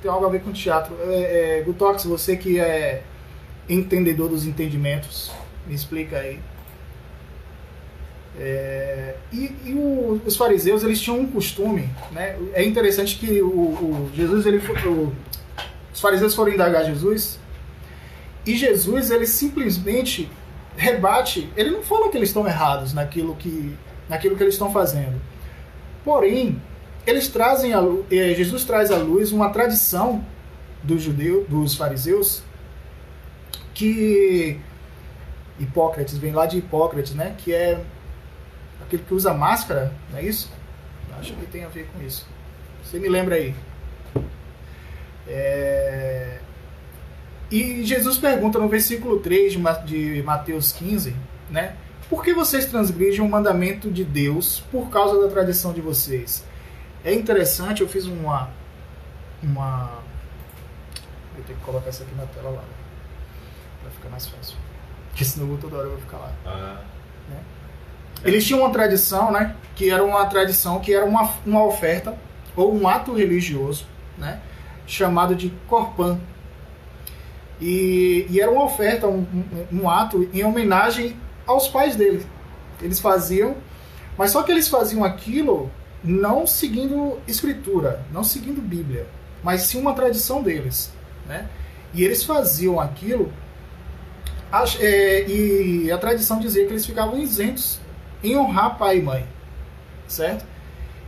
Tem 0.02 0.10
algo 0.10 0.26
a 0.26 0.28
ver 0.28 0.42
com 0.42 0.52
teatro. 0.52 0.96
É, 1.08 1.60
é, 1.60 1.62
Gutox, 1.62 2.04
você 2.04 2.36
que 2.36 2.58
é 2.58 3.04
entendedor 3.68 4.28
dos 4.28 4.44
entendimentos, 4.44 5.30
me 5.66 5.74
explica 5.74 6.18
aí. 6.18 6.40
É, 8.38 9.14
e, 9.32 9.54
e 9.66 9.74
o, 9.74 10.20
os 10.26 10.36
fariseus 10.36 10.82
eles 10.82 11.00
tinham 11.00 11.20
um 11.20 11.26
costume, 11.26 11.88
né? 12.10 12.36
É 12.54 12.64
interessante 12.64 13.16
que 13.16 13.40
o, 13.40 13.46
o 13.46 14.10
Jesus 14.14 14.46
ele 14.46 14.58
o, 14.86 15.12
os 15.92 16.00
fariseus 16.00 16.34
foram 16.34 16.52
indagar 16.52 16.84
Jesus 16.84 17.38
e 18.44 18.56
Jesus 18.56 19.10
ele 19.10 19.26
simplesmente 19.26 20.30
rebate. 20.76 21.48
Ele 21.56 21.70
não 21.70 21.82
fala 21.82 22.08
que 22.08 22.16
eles 22.16 22.30
estão 22.30 22.46
errados 22.46 22.92
naquilo 22.92 23.36
que 23.36 23.76
naquilo 24.08 24.34
que 24.34 24.42
eles 24.42 24.54
estão 24.54 24.72
fazendo. 24.72 25.20
Porém, 26.04 26.60
eles 27.06 27.28
trazem 27.28 27.72
a, 27.74 27.80
é, 28.10 28.34
Jesus 28.34 28.64
traz 28.64 28.90
à 28.90 28.96
luz 28.96 29.32
uma 29.32 29.50
tradição 29.50 30.24
dos 30.82 31.02
judeus, 31.02 31.46
dos 31.48 31.74
fariseus, 31.74 32.42
que 33.74 34.58
Hipócrates 35.58 36.16
vem 36.16 36.32
lá 36.32 36.46
de 36.46 36.58
Hipócrates, 36.58 37.14
né? 37.14 37.34
Que 37.38 37.54
é 37.54 37.80
aquele 38.82 39.02
que 39.02 39.14
usa 39.14 39.32
máscara, 39.32 39.92
não 40.10 40.18
é 40.18 40.24
isso? 40.24 40.50
Acho 41.18 41.34
que 41.34 41.46
tem 41.46 41.64
a 41.64 41.68
ver 41.68 41.86
com 41.92 42.02
isso. 42.02 42.26
Você 42.82 42.98
me 42.98 43.08
lembra 43.08 43.36
aí? 43.36 43.54
É... 45.26 46.38
E 47.50 47.84
Jesus 47.84 48.16
pergunta 48.16 48.58
no 48.58 48.68
versículo 48.68 49.20
3 49.20 49.52
de 49.84 50.22
Mateus 50.24 50.72
15, 50.72 51.14
né? 51.50 51.76
Por 52.08 52.24
que 52.24 52.34
vocês 52.34 52.66
transgridem 52.66 53.20
o 53.20 53.28
mandamento 53.28 53.90
de 53.90 54.04
Deus 54.04 54.62
por 54.70 54.90
causa 54.90 55.20
da 55.20 55.28
tradição 55.28 55.72
de 55.72 55.80
vocês? 55.80 56.44
É 57.04 57.12
interessante, 57.12 57.82
eu 57.82 57.88
fiz 57.88 58.06
uma. 58.06 58.50
uma 59.42 60.02
Vou 61.34 61.44
ter 61.46 61.54
que 61.54 61.60
colocar 61.60 61.90
isso 61.90 62.02
aqui 62.02 62.14
na 62.14 62.26
tela 62.26 62.50
lá. 62.50 62.62
Vai 63.82 63.92
ficar 63.92 64.08
mais 64.08 64.26
fácil. 64.26 64.56
Porque 65.08 65.24
senão 65.24 65.56
toda 65.56 65.76
hora 65.76 65.86
eu 65.86 65.90
vou 65.92 66.00
ficar 66.00 66.18
lá. 66.18 66.32
Ah. 66.46 66.80
Né? 67.28 67.40
Eles 68.24 68.46
tinham 68.46 68.60
uma 68.60 68.70
tradição, 68.70 69.32
né? 69.32 69.56
Que 69.74 69.90
era 69.90 70.04
uma 70.04 70.26
tradição 70.26 70.78
que 70.80 70.94
era 70.94 71.04
uma, 71.04 71.34
uma 71.44 71.64
oferta 71.64 72.16
ou 72.54 72.74
um 72.74 72.86
ato 72.86 73.14
religioso, 73.14 73.86
né? 74.16 74.40
Chamado 74.86 75.34
de 75.34 75.50
Corpan. 75.66 76.20
E, 77.60 78.26
e 78.28 78.40
era 78.40 78.50
uma 78.50 78.64
oferta, 78.64 79.06
um, 79.06 79.26
um, 79.72 79.82
um 79.82 79.90
ato 79.90 80.28
em 80.32 80.44
homenagem 80.44 81.16
aos 81.46 81.68
pais 81.68 81.96
dele. 81.96 82.24
Eles 82.80 83.00
faziam, 83.00 83.56
mas 84.16 84.30
só 84.30 84.42
que 84.42 84.52
eles 84.52 84.68
faziam 84.68 85.04
aquilo 85.04 85.70
não 86.02 86.46
seguindo 86.46 87.18
escritura, 87.26 88.04
não 88.12 88.24
seguindo 88.24 88.60
Bíblia, 88.60 89.06
mas 89.42 89.62
sim 89.62 89.80
uma 89.80 89.94
tradição 89.94 90.42
deles, 90.42 90.92
né? 91.26 91.48
E 91.94 92.04
eles 92.04 92.24
faziam 92.24 92.80
aquilo 92.80 93.32
é, 94.80 95.26
e 95.28 95.90
a 95.90 95.96
tradição 95.96 96.38
dizia 96.38 96.66
que 96.66 96.72
eles 96.72 96.84
ficavam 96.84 97.18
isentos 97.18 97.80
em 98.22 98.36
honrar 98.36 98.76
pai 98.76 98.98
e 98.98 99.02
mãe, 99.02 99.26
certo? 100.06 100.44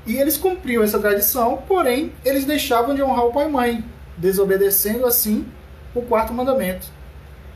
E 0.06 0.16
eles 0.16 0.36
cumpriam 0.36 0.82
essa 0.82 0.98
tradição, 0.98 1.62
porém 1.68 2.12
eles 2.24 2.44
deixavam 2.44 2.94
de 2.94 3.02
honrar 3.02 3.26
o 3.26 3.32
pai 3.32 3.46
e 3.46 3.50
mãe, 3.50 3.84
desobedecendo 4.16 5.06
assim 5.06 5.46
o 5.94 6.02
quarto 6.02 6.32
mandamento, 6.32 6.86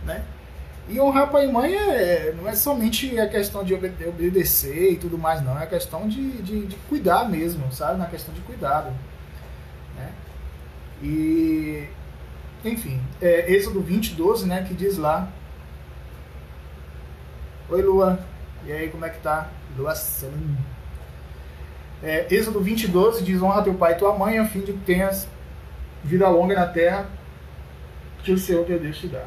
né? 0.04 0.22
E 0.88 0.98
honrar 0.98 1.30
pai 1.30 1.46
e 1.46 1.52
mãe 1.52 1.74
é, 1.74 2.32
não 2.34 2.48
é 2.48 2.54
somente 2.54 3.18
a 3.20 3.28
questão 3.28 3.62
de 3.62 3.74
obedecer 3.74 4.92
e 4.92 4.96
tudo 4.96 5.18
mais, 5.18 5.42
não. 5.42 5.58
É 5.58 5.64
a 5.64 5.66
questão 5.66 6.08
de, 6.08 6.42
de, 6.42 6.66
de 6.66 6.76
cuidar 6.88 7.28
mesmo, 7.28 7.70
sabe? 7.72 7.98
Na 7.98 8.06
questão 8.06 8.34
de 8.34 8.40
cuidado. 8.40 8.90
Né? 9.96 10.12
E, 11.02 11.88
enfim, 12.64 13.00
é, 13.20 13.52
Êxodo 13.52 13.82
20, 13.82 14.14
12, 14.14 14.46
né? 14.46 14.64
Que 14.66 14.72
diz 14.72 14.96
lá. 14.96 15.28
Oi, 17.68 17.82
Lua. 17.82 18.18
E 18.64 18.72
aí, 18.72 18.88
como 18.88 19.04
é 19.04 19.10
que 19.10 19.20
tá? 19.20 19.50
Doação. 19.76 20.32
É, 22.02 22.26
Êxodo 22.30 22.60
20, 22.60 22.88
12 22.88 23.22
diz: 23.24 23.42
Honra 23.42 23.62
teu 23.62 23.74
pai 23.74 23.92
e 23.92 23.96
tua 23.96 24.16
mãe, 24.16 24.38
a 24.38 24.46
fim 24.46 24.60
de 24.60 24.72
que 24.72 24.78
tenhas 24.78 25.28
vida 26.02 26.28
longa 26.28 26.54
na 26.54 26.66
terra 26.66 27.06
que 28.22 28.32
o 28.32 28.38
Senhor 28.38 28.64
teu 28.64 28.78
Deus 28.78 28.98
te 28.98 29.08
dá. 29.08 29.24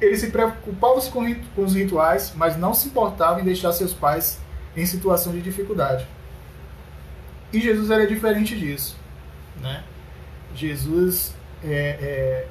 Ele 0.00 0.16
se 0.16 0.30
preocupava 0.30 1.00
com, 1.10 1.34
com 1.34 1.62
os 1.62 1.74
rituais, 1.74 2.32
mas 2.36 2.56
não 2.56 2.74
se 2.74 2.88
importava 2.88 3.40
em 3.40 3.44
deixar 3.44 3.72
seus 3.72 3.92
pais 3.92 4.38
em 4.76 4.84
situação 4.84 5.32
de 5.32 5.40
dificuldade. 5.40 6.06
E 7.52 7.60
Jesus 7.60 7.90
era 7.90 8.06
diferente 8.06 8.58
disso. 8.58 8.96
Né? 9.60 9.84
Jesus. 10.54 11.32
É, 11.62 11.68
é, 11.70 12.46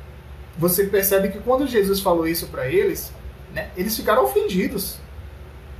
você 0.57 0.85
percebe 0.85 1.29
que 1.29 1.39
quando 1.39 1.67
Jesus 1.67 1.99
falou 1.99 2.27
isso 2.27 2.47
para 2.47 2.67
eles, 2.67 3.11
né, 3.53 3.69
eles 3.75 3.95
ficaram 3.95 4.23
ofendidos. 4.23 4.97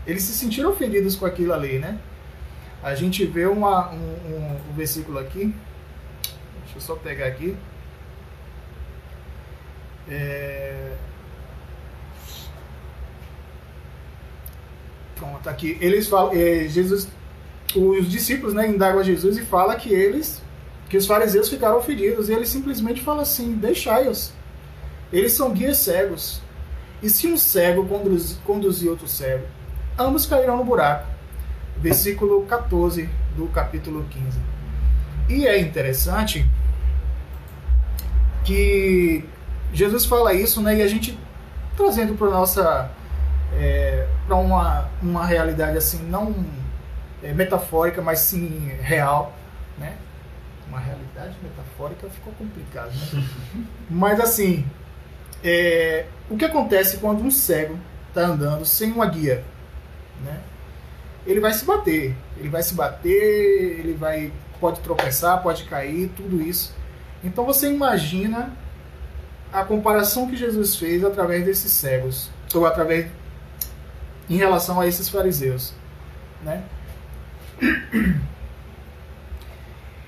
Eles 0.06 0.24
se 0.24 0.34
sentiram 0.34 0.72
ofendidos 0.72 1.16
com 1.16 1.26
aquilo 1.26 1.54
ali, 1.54 1.80
né? 1.80 1.98
A 2.84 2.94
gente 2.96 3.26
vê 3.26 3.46
uma, 3.46 3.92
um, 3.92 3.96
um, 3.96 4.60
um 4.70 4.74
versículo 4.76 5.18
aqui. 5.18 5.56
Deixa 6.64 6.78
eu 6.78 6.82
só 6.82 6.96
pegar 6.96 7.28
aqui. 7.28 7.56
É... 10.10 10.98
Pronto, 15.16 15.50
aqui. 15.50 15.78
Eles 15.80 16.08
falam. 16.08 16.34
É, 16.34 16.68
Jesus. 16.68 17.08
Os 17.76 18.10
discípulos 18.10 18.54
né, 18.54 18.68
indagam 18.68 19.00
a 19.00 19.04
Jesus 19.04 19.38
e 19.38 19.42
fala 19.42 19.76
que 19.76 19.90
eles. 19.90 20.42
Que 20.90 20.98
os 20.98 21.08
fariseus 21.08 21.50
ficaram 21.50 21.78
ofendidos. 21.78 22.30
E 22.30 22.34
ele 22.34 22.46
simplesmente 22.46 23.02
fala 23.02 23.24
assim: 23.24 23.54
deixai-os. 23.56 24.32
Eles 25.12 25.34
são 25.34 25.52
guias 25.52 25.78
cegos. 25.78 26.42
E 27.02 27.10
se 27.10 27.28
um 27.28 27.38
cego 27.38 27.86
conduz, 27.86 28.40
conduzir 28.46 28.90
outro 28.90 29.08
cego, 29.08 29.46
ambos 30.00 30.26
cairão 30.26 30.58
no 30.58 30.64
buraco. 30.64 31.08
Versículo 31.78 32.46
14 32.46 33.10
do 33.36 33.48
capítulo 33.48 34.06
15. 34.10 34.40
E 35.30 35.46
é 35.46 35.60
interessante 35.60 36.46
que 38.46 39.24
Jesus 39.74 40.06
fala 40.06 40.34
isso, 40.34 40.62
né? 40.62 40.78
E 40.78 40.82
a 40.82 40.88
gente 40.88 41.18
trazendo 41.76 42.14
para 42.16 42.30
nossa 42.30 42.92
é, 43.60 44.08
para 44.26 44.36
uma, 44.36 44.90
uma 45.02 45.26
realidade 45.26 45.78
assim 45.78 46.04
não 46.04 46.34
é, 47.22 47.34
metafórica, 47.34 48.02
mas 48.02 48.20
sim 48.20 48.72
real, 48.82 49.34
né? 49.78 49.96
Uma 50.68 50.80
realidade 50.80 51.36
metafórica 51.42 52.10
ficou 52.10 52.34
complicado, 52.34 52.92
né? 52.92 53.28
mas 53.90 54.20
assim, 54.20 54.66
é, 55.44 56.06
o 56.30 56.38
que 56.38 56.46
acontece 56.46 56.98
quando 56.98 57.24
um 57.24 57.32
cego 57.32 57.78
está 58.08 58.22
andando 58.22 58.66
sem 58.66 58.92
uma 58.92 59.06
guia? 59.06 59.44
Né? 60.24 60.40
Ele 61.26 61.40
vai 61.40 61.54
se 61.54 61.66
bater, 61.66 62.16
ele 62.38 62.50
vai 62.50 62.64
se 62.64 62.74
bater, 62.74 63.80
ele 63.80 63.94
vai 63.94 64.32
pode 64.60 64.80
tropeçar, 64.80 65.44
pode 65.44 65.66
cair, 65.66 66.10
tudo 66.16 66.42
isso. 66.42 66.74
Então 67.22 67.46
você 67.46 67.70
imagina 67.70 68.54
a 69.52 69.64
comparação 69.64 70.28
que 70.28 70.38
Jesus 70.38 70.78
fez 70.78 71.04
através 71.04 71.44
desses 71.44 71.72
cegos, 71.72 72.30
ou 72.54 72.66
através 72.66 73.08
em 74.30 74.38
relação 74.38 74.80
a 74.80 74.88
esses 74.88 75.10
fariseus, 75.10 75.74
né? 76.44 76.64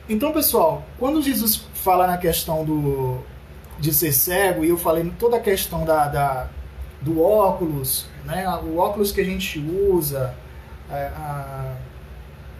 Então, 0.07 0.31
pessoal, 0.31 0.85
quando 0.99 1.19
Jesus 1.19 1.65
fala 1.73 2.05
na 2.05 2.15
questão 2.15 2.63
do 2.63 3.23
de 3.79 3.91
ser 3.91 4.13
cego, 4.13 4.63
e 4.63 4.69
eu 4.69 4.77
falei 4.77 5.11
toda 5.17 5.37
a 5.37 5.39
questão 5.39 5.83
da, 5.83 6.07
da 6.07 6.47
do 7.01 7.21
óculos, 7.21 8.05
né? 8.23 8.47
o 8.63 8.77
óculos 8.77 9.11
que 9.11 9.21
a 9.21 9.23
gente 9.23 9.59
usa, 9.59 10.33
a, 10.89 10.95
a, 10.95 11.75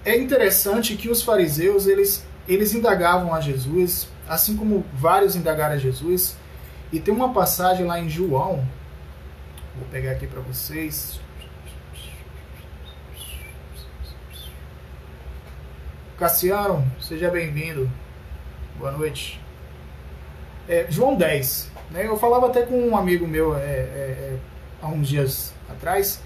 é 0.03 0.17
interessante 0.17 0.95
que 0.95 1.09
os 1.09 1.21
fariseus 1.21 1.87
eles, 1.87 2.25
eles 2.47 2.73
indagavam 2.73 3.33
a 3.33 3.41
Jesus, 3.41 4.07
assim 4.27 4.55
como 4.55 4.85
vários 4.93 5.35
indagaram 5.35 5.75
a 5.75 5.77
Jesus. 5.77 6.35
E 6.91 6.99
tem 6.99 7.13
uma 7.13 7.33
passagem 7.33 7.85
lá 7.85 7.99
em 7.99 8.09
João, 8.09 8.63
vou 9.75 9.87
pegar 9.91 10.11
aqui 10.11 10.27
para 10.27 10.41
vocês. 10.41 11.19
Cassiano, 16.17 16.81
seja 17.01 17.29
bem-vindo. 17.29 17.91
Boa 18.79 18.89
noite. 18.89 19.37
É, 20.65 20.85
João 20.89 21.13
10. 21.13 21.69
Né? 21.91 22.07
Eu 22.07 22.15
falava 22.15 22.47
até 22.47 22.61
com 22.61 22.79
um 22.87 22.95
amigo 22.95 23.27
meu 23.27 23.53
é, 23.53 23.59
é, 23.59 23.63
é, 23.65 24.37
há 24.81 24.87
uns 24.87 25.09
dias 25.09 25.53
atrás 25.69 26.21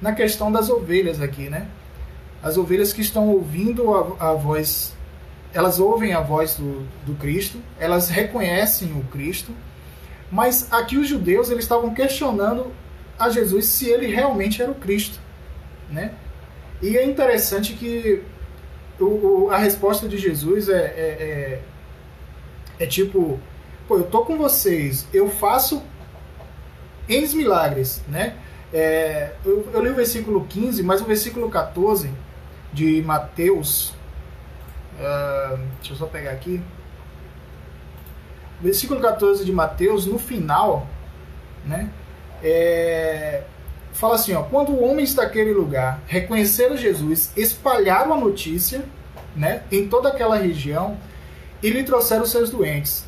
na 0.00 0.12
questão 0.12 0.52
das 0.52 0.70
ovelhas 0.70 1.20
aqui, 1.20 1.50
né? 1.50 1.66
As 2.40 2.56
ovelhas 2.56 2.92
que 2.92 3.00
estão 3.00 3.28
ouvindo 3.30 3.92
a, 3.92 4.30
a 4.30 4.34
voz, 4.34 4.94
elas 5.52 5.80
ouvem 5.80 6.12
a 6.12 6.20
voz 6.20 6.54
do, 6.54 6.86
do 7.04 7.14
Cristo, 7.16 7.58
elas 7.80 8.08
reconhecem 8.10 8.92
o 8.92 9.02
Cristo, 9.10 9.52
mas 10.30 10.72
aqui 10.72 10.96
os 10.96 11.08
judeus 11.08 11.50
eles 11.50 11.64
estavam 11.64 11.92
questionando 11.92 12.72
a 13.18 13.28
Jesus 13.28 13.66
se 13.66 13.88
ele 13.88 14.06
realmente 14.06 14.62
era 14.62 14.70
o 14.70 14.76
Cristo, 14.76 15.18
né? 15.90 16.14
E 16.80 16.96
é 16.96 17.04
interessante 17.04 17.72
que 17.72 18.22
o, 19.02 19.44
o, 19.44 19.50
a 19.50 19.58
resposta 19.58 20.08
de 20.08 20.16
Jesus 20.16 20.68
é, 20.68 20.76
é, 20.76 21.60
é, 22.78 22.84
é 22.84 22.86
tipo 22.86 23.38
pô, 23.86 23.98
eu 23.98 24.04
tô 24.04 24.24
com 24.24 24.36
vocês, 24.38 25.06
eu 25.12 25.28
faço 25.28 25.82
N 27.08 27.34
milagres, 27.34 28.02
né? 28.08 28.36
É, 28.72 29.34
eu, 29.44 29.68
eu, 29.72 29.82
li 29.82 29.90
o 29.90 29.94
versículo 29.94 30.46
15, 30.46 30.82
mas 30.82 31.02
o 31.02 31.04
versículo 31.04 31.50
14 31.50 32.10
de 32.72 33.02
Mateus, 33.02 33.90
uh, 34.98 35.58
deixa 35.76 35.92
eu 35.92 35.96
só 35.96 36.06
pegar 36.06 36.30
aqui. 36.30 36.62
Versículo 38.62 39.00
14 39.00 39.44
de 39.44 39.52
Mateus, 39.52 40.06
no 40.06 40.18
final, 40.18 40.86
né? 41.66 41.90
É, 42.42 43.42
fala 43.92 44.14
assim, 44.14 44.34
ó, 44.34 44.42
quando 44.42 44.80
homens 44.80 45.14
daquele 45.14 45.52
lugar 45.52 46.00
reconheceram 46.06 46.76
Jesus, 46.76 47.30
espalharam 47.36 48.12
a 48.14 48.16
notícia, 48.16 48.84
né, 49.36 49.62
em 49.70 49.88
toda 49.88 50.10
aquela 50.10 50.36
região 50.36 50.96
e 51.62 51.70
lhe 51.70 51.82
trouxeram 51.84 52.26
seus 52.26 52.50
doentes 52.50 53.04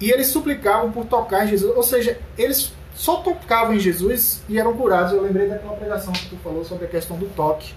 e 0.00 0.10
eles 0.10 0.28
suplicavam 0.28 0.90
por 0.92 1.06
tocar 1.06 1.44
em 1.44 1.48
Jesus. 1.48 1.76
Ou 1.76 1.82
seja, 1.82 2.18
eles 2.36 2.72
só 2.94 3.16
tocavam 3.16 3.74
em 3.74 3.80
Jesus 3.80 4.42
e 4.48 4.58
eram 4.58 4.74
curados. 4.74 5.12
Eu 5.12 5.22
lembrei 5.22 5.48
daquela 5.48 5.74
pregação 5.74 6.12
que 6.12 6.28
tu 6.28 6.36
falou 6.36 6.64
sobre 6.64 6.86
a 6.86 6.88
questão 6.88 7.16
do 7.16 7.26
toque, 7.26 7.74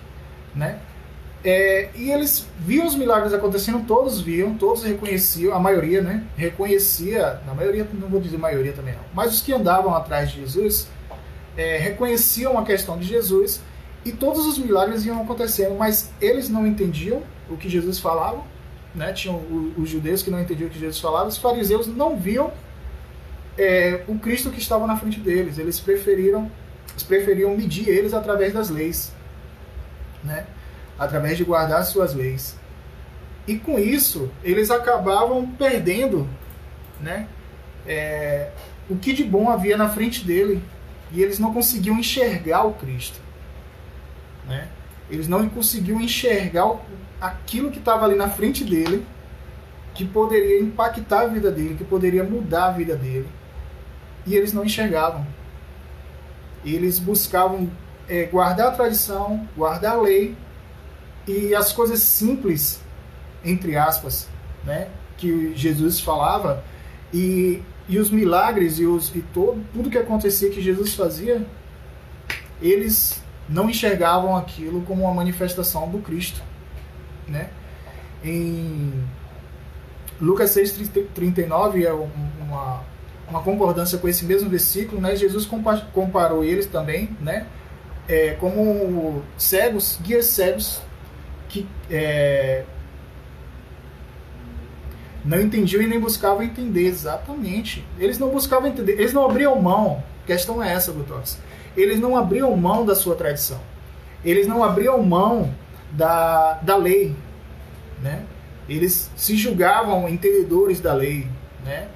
né? 0.55 0.79
É, 1.43 1.89
e 1.95 2.11
eles 2.11 2.45
viam 2.59 2.85
os 2.85 2.93
milagres 2.95 3.33
acontecendo, 3.33 3.83
todos 3.87 4.21
viam, 4.21 4.53
todos 4.53 4.83
reconheciam, 4.83 5.55
a 5.55 5.59
maioria, 5.59 5.99
né? 5.99 6.23
Reconhecia, 6.37 7.39
na 7.47 7.55
maioria, 7.55 7.87
não 7.93 8.07
vou 8.07 8.21
dizer 8.21 8.37
maioria 8.37 8.73
também 8.73 8.93
não, 8.93 9.01
mas 9.11 9.33
os 9.33 9.41
que 9.41 9.51
andavam 9.51 9.95
atrás 9.95 10.29
de 10.29 10.41
Jesus 10.41 10.87
é, 11.61 11.77
reconheciam 11.77 12.57
a 12.57 12.63
questão 12.63 12.97
de 12.97 13.05
Jesus 13.05 13.61
e 14.03 14.11
todos 14.11 14.45
os 14.45 14.57
milagres 14.57 15.05
iam 15.05 15.21
acontecendo, 15.21 15.75
mas 15.77 16.11
eles 16.19 16.49
não 16.49 16.65
entendiam 16.65 17.21
o 17.49 17.57
que 17.57 17.69
Jesus 17.69 17.99
falava 17.99 18.43
né? 18.93 19.13
Tinham 19.13 19.41
os 19.77 19.89
judeus 19.89 20.21
que 20.21 20.29
não 20.29 20.39
entendiam 20.39 20.67
o 20.67 20.71
que 20.71 20.79
Jesus 20.79 20.99
falava, 20.99 21.27
os 21.27 21.37
fariseus 21.37 21.87
não 21.87 22.17
viam 22.17 22.51
é, 23.57 24.03
o 24.07 24.17
Cristo 24.17 24.49
que 24.49 24.59
estava 24.59 24.85
na 24.85 24.97
frente 24.97 25.19
deles. 25.19 25.57
Eles 25.57 25.79
preferiram, 25.79 26.51
eles 26.91 27.03
preferiam 27.03 27.55
medir 27.55 27.87
eles 27.87 28.13
através 28.13 28.53
das 28.53 28.69
leis, 28.69 29.11
né? 30.23 30.45
Através 30.99 31.37
de 31.37 31.43
guardar 31.43 31.83
suas 31.85 32.13
leis. 32.13 32.55
E 33.47 33.57
com 33.57 33.79
isso, 33.79 34.29
eles 34.43 34.69
acabavam 34.69 35.47
perdendo, 35.47 36.27
né? 36.99 37.27
É, 37.87 38.51
o 38.89 38.95
que 38.95 39.13
de 39.13 39.23
bom 39.23 39.49
havia 39.49 39.75
na 39.75 39.89
frente 39.89 40.23
dele 40.23 40.61
e 41.11 41.21
eles 41.21 41.39
não 41.39 41.53
conseguiam 41.53 41.97
enxergar 41.97 42.63
o 42.63 42.73
Cristo, 42.73 43.19
né? 44.47 44.67
Eles 45.09 45.27
não 45.27 45.47
conseguiam 45.49 45.99
enxergar 45.99 46.79
aquilo 47.19 47.69
que 47.69 47.79
estava 47.79 48.05
ali 48.05 48.15
na 48.15 48.29
frente 48.29 48.63
dele, 48.63 49.05
que 49.93 50.05
poderia 50.05 50.61
impactar 50.61 51.21
a 51.21 51.27
vida 51.27 51.51
dele, 51.51 51.75
que 51.75 51.83
poderia 51.83 52.23
mudar 52.23 52.67
a 52.67 52.71
vida 52.71 52.95
dele. 52.95 53.27
E 54.25 54.35
eles 54.35 54.53
não 54.53 54.63
enxergavam. 54.63 55.27
Eles 56.63 56.97
buscavam 56.97 57.69
é, 58.07 58.23
guardar 58.23 58.69
a 58.69 58.71
tradição, 58.71 59.47
guardar 59.55 59.95
a 59.95 60.01
lei 60.01 60.35
e 61.27 61.53
as 61.53 61.73
coisas 61.73 61.99
simples, 61.99 62.81
entre 63.43 63.75
aspas, 63.75 64.27
né, 64.63 64.87
que 65.17 65.53
Jesus 65.55 65.99
falava 65.99 66.63
e, 67.13 67.61
e 67.87 67.99
os 67.99 68.09
milagres 68.09 68.79
e, 68.79 68.85
os, 68.85 69.13
e 69.15 69.21
todo, 69.33 69.63
tudo 69.73 69.89
que 69.89 69.97
acontecia 69.97 70.49
que 70.49 70.61
Jesus 70.61 70.93
fazia, 70.93 71.45
eles 72.61 73.21
não 73.49 73.69
enxergavam 73.69 74.35
aquilo 74.35 74.81
como 74.81 75.03
uma 75.03 75.13
manifestação 75.13 75.89
do 75.89 75.99
Cristo 75.99 76.41
né? 77.31 77.49
Em 78.23 79.03
Lucas 80.19 80.51
6,39 80.55 81.83
é 81.83 81.91
uma, 81.91 82.83
uma 83.27 83.41
concordância 83.41 83.97
com 83.97 84.07
esse 84.07 84.25
mesmo 84.25 84.49
versículo, 84.49 85.01
né? 85.01 85.15
Jesus 85.15 85.49
comparou 85.93 86.43
eles 86.43 86.67
também, 86.67 87.15
né? 87.19 87.47
É, 88.07 88.31
como 88.39 89.23
cegos, 89.37 89.97
guias 90.03 90.25
cegos 90.25 90.81
que 91.47 91.67
é, 91.89 92.63
não 95.23 95.39
entendiam 95.39 95.81
e 95.81 95.87
nem 95.87 95.99
buscavam 95.99 96.43
entender 96.43 96.85
exatamente. 96.85 97.85
Eles 97.99 98.17
não 98.17 98.29
buscavam 98.29 98.67
entender, 98.67 98.93
eles 98.93 99.13
não 99.13 99.25
abriam 99.25 99.59
mão. 99.61 100.03
Questão 100.25 100.63
é 100.63 100.73
essa, 100.73 100.91
Gutox. 100.91 101.37
Eles 101.75 101.99
não 101.99 102.17
abriam 102.17 102.55
mão 102.55 102.85
da 102.85 102.95
sua 102.95 103.15
tradição. 103.15 103.59
Eles 104.23 104.47
não 104.47 104.63
abriam 104.63 105.01
mão 105.03 105.53
da, 105.91 106.53
da 106.61 106.75
lei, 106.75 107.15
né? 108.01 108.23
Eles 108.67 109.09
se 109.15 109.35
julgavam 109.35 110.07
entendedores 110.07 110.79
da 110.79 110.93
lei, 110.93 111.27
né? 111.63 111.87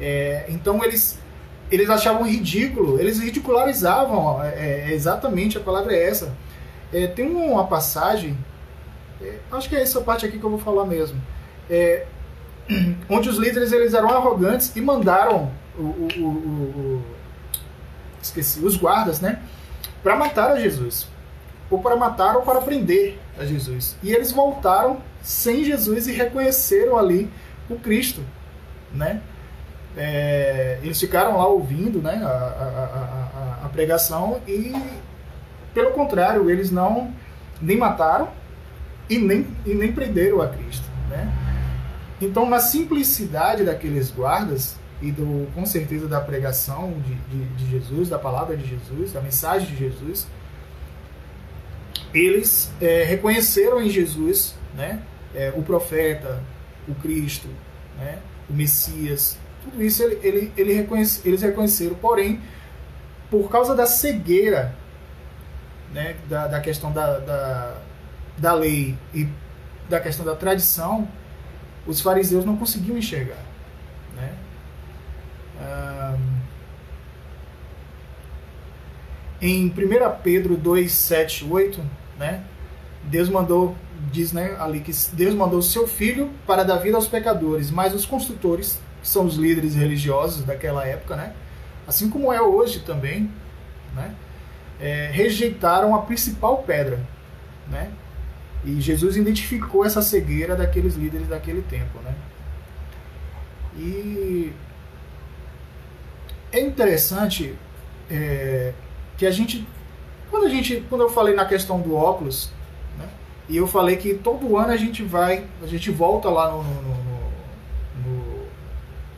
É, 0.00 0.46
então 0.48 0.82
eles 0.84 1.20
eles 1.70 1.88
achavam 1.88 2.28
ridículo, 2.28 3.00
eles 3.00 3.18
ridicularizavam, 3.18 4.42
é, 4.44 4.88
é, 4.90 4.92
exatamente 4.92 5.56
a 5.56 5.60
palavra 5.60 5.94
é 5.94 6.06
essa. 6.06 6.34
É, 6.92 7.06
tem 7.06 7.26
uma 7.26 7.66
passagem, 7.66 8.36
é, 9.22 9.38
acho 9.50 9.70
que 9.70 9.76
é 9.76 9.80
essa 9.80 10.02
parte 10.02 10.26
aqui 10.26 10.38
que 10.38 10.44
eu 10.44 10.50
vou 10.50 10.58
falar 10.58 10.84
mesmo, 10.84 11.18
é, 11.70 12.04
onde 13.08 13.28
os 13.28 13.36
líderes 13.36 13.72
eles 13.72 13.94
eram 13.94 14.10
arrogantes 14.10 14.74
e 14.74 14.80
mandaram 14.80 15.50
o, 15.78 15.82
o, 15.82 16.08
o, 16.18 16.26
o 16.26 17.02
esqueci, 18.22 18.64
os 18.64 18.76
guardas, 18.76 19.20
né, 19.20 19.40
para 20.02 20.16
matar 20.16 20.52
a 20.52 20.60
Jesus 20.60 21.08
ou 21.72 21.80
para 21.80 21.96
matar 21.96 22.36
ou 22.36 22.42
para 22.42 22.60
prender 22.60 23.18
a 23.38 23.46
Jesus. 23.46 23.96
E 24.02 24.12
eles 24.12 24.30
voltaram 24.30 24.98
sem 25.22 25.64
Jesus 25.64 26.06
e 26.06 26.12
reconheceram 26.12 26.98
ali 26.98 27.30
o 27.70 27.76
Cristo, 27.76 28.22
né? 28.92 29.22
É, 29.96 30.78
eles 30.82 31.00
ficaram 31.00 31.36
lá 31.38 31.46
ouvindo 31.46 32.00
né, 32.00 32.20
a, 32.22 32.26
a, 32.26 33.60
a, 33.62 33.66
a, 33.66 33.68
pregação 33.68 34.40
e, 34.48 34.74
pelo 35.74 35.90
contrário, 35.90 36.50
eles 36.50 36.70
não 36.70 37.12
nem 37.60 37.76
mataram 37.76 38.28
e 39.08 39.18
nem, 39.18 39.46
e 39.66 39.74
nem 39.74 39.92
prenderam 39.92 40.40
a 40.40 40.48
Cristo. 40.48 40.86
Né? 41.10 41.30
Então, 42.22 42.48
na 42.48 42.60
simplicidade 42.60 43.64
daqueles 43.64 44.08
guardas 44.12 44.76
e 45.00 45.10
do, 45.10 45.50
com 45.54 45.66
certeza 45.66 46.06
da 46.06 46.20
pregação 46.20 46.94
de, 47.00 47.14
de, 47.14 47.44
de 47.56 47.70
Jesus, 47.72 48.08
da 48.08 48.18
palavra 48.18 48.56
de 48.56 48.64
Jesus, 48.64 49.12
da 49.12 49.20
mensagem 49.20 49.66
de 49.66 49.76
Jesus, 49.76 50.28
eles 52.14 52.70
é, 52.80 53.02
reconheceram 53.02 53.82
em 53.82 53.90
Jesus 53.90 54.54
né, 54.76 55.02
é, 55.34 55.52
o 55.56 55.62
profeta, 55.62 56.40
o 56.86 56.94
Cristo, 56.94 57.48
né, 57.98 58.20
o 58.48 58.52
Messias, 58.52 59.36
tudo 59.64 59.82
isso 59.82 60.04
ele, 60.04 60.20
ele, 60.22 60.52
ele 60.56 60.72
reconhece, 60.74 61.20
eles 61.24 61.42
reconheceram, 61.42 61.96
porém, 61.96 62.40
por 63.28 63.50
causa 63.50 63.74
da 63.74 63.86
cegueira 63.86 64.76
né, 65.92 66.14
da, 66.28 66.46
da 66.46 66.60
questão 66.60 66.92
da, 66.92 67.18
da, 67.18 67.76
da 68.38 68.54
lei 68.54 68.96
e 69.12 69.26
da 69.88 69.98
questão 69.98 70.24
da 70.24 70.36
tradição, 70.36 71.08
os 71.86 72.00
fariseus 72.00 72.44
não 72.44 72.56
conseguiam 72.56 72.96
enxergar. 72.96 73.42
Né? 74.16 74.34
em 79.40 79.66
1 79.66 79.72
Pedro 80.22 80.56
2, 80.56 80.92
7, 80.92 81.44
8, 81.50 81.80
né? 82.16 82.44
Deus 83.04 83.28
mandou, 83.28 83.76
diz 84.12 84.32
né, 84.32 84.56
ali 84.60 84.78
que 84.80 84.92
Deus 85.12 85.34
mandou 85.34 85.60
seu 85.60 85.88
filho 85.88 86.30
para 86.46 86.62
dar 86.62 86.76
vida 86.76 86.96
aos 86.96 87.08
pecadores, 87.08 87.68
mas 87.68 87.92
os 87.92 88.06
construtores, 88.06 88.78
que 89.00 89.08
são 89.08 89.26
os 89.26 89.34
líderes 89.34 89.74
religiosos 89.74 90.44
daquela 90.44 90.86
época, 90.86 91.16
né? 91.16 91.32
assim 91.86 92.08
como 92.08 92.32
é 92.32 92.40
hoje 92.40 92.80
também, 92.80 93.30
né? 93.94 94.14
É, 94.80 95.10
rejeitaram 95.12 95.94
a 95.94 96.02
principal 96.02 96.58
pedra. 96.58 97.00
Né? 97.68 97.90
E 98.64 98.80
Jesus 98.80 99.16
identificou 99.16 99.84
essa 99.84 100.00
cegueira 100.00 100.54
daqueles 100.54 100.94
líderes 100.94 101.28
daquele 101.28 101.62
tempo, 101.62 101.98
né? 102.00 102.14
E 103.76 104.52
é 106.52 106.60
interessante 106.60 107.56
é, 108.10 108.72
que 109.16 109.26
a 109.26 109.30
gente, 109.30 109.66
quando 110.30 110.46
a 110.46 110.48
gente, 110.48 110.84
quando 110.88 111.00
eu 111.00 111.10
falei 111.10 111.34
na 111.34 111.44
questão 111.44 111.80
do 111.80 111.96
óculos, 111.96 112.52
né? 112.98 113.08
E 113.48 113.56
eu 113.56 113.66
falei 113.66 113.96
que 113.96 114.14
todo 114.14 114.56
ano 114.56 114.72
a 114.72 114.76
gente 114.76 115.02
vai, 115.02 115.44
a 115.62 115.66
gente 115.66 115.90
volta 115.90 116.28
lá 116.28 116.50
no, 116.52 116.62
no, 116.62 116.82
no, 116.82 116.94
no 118.04 118.46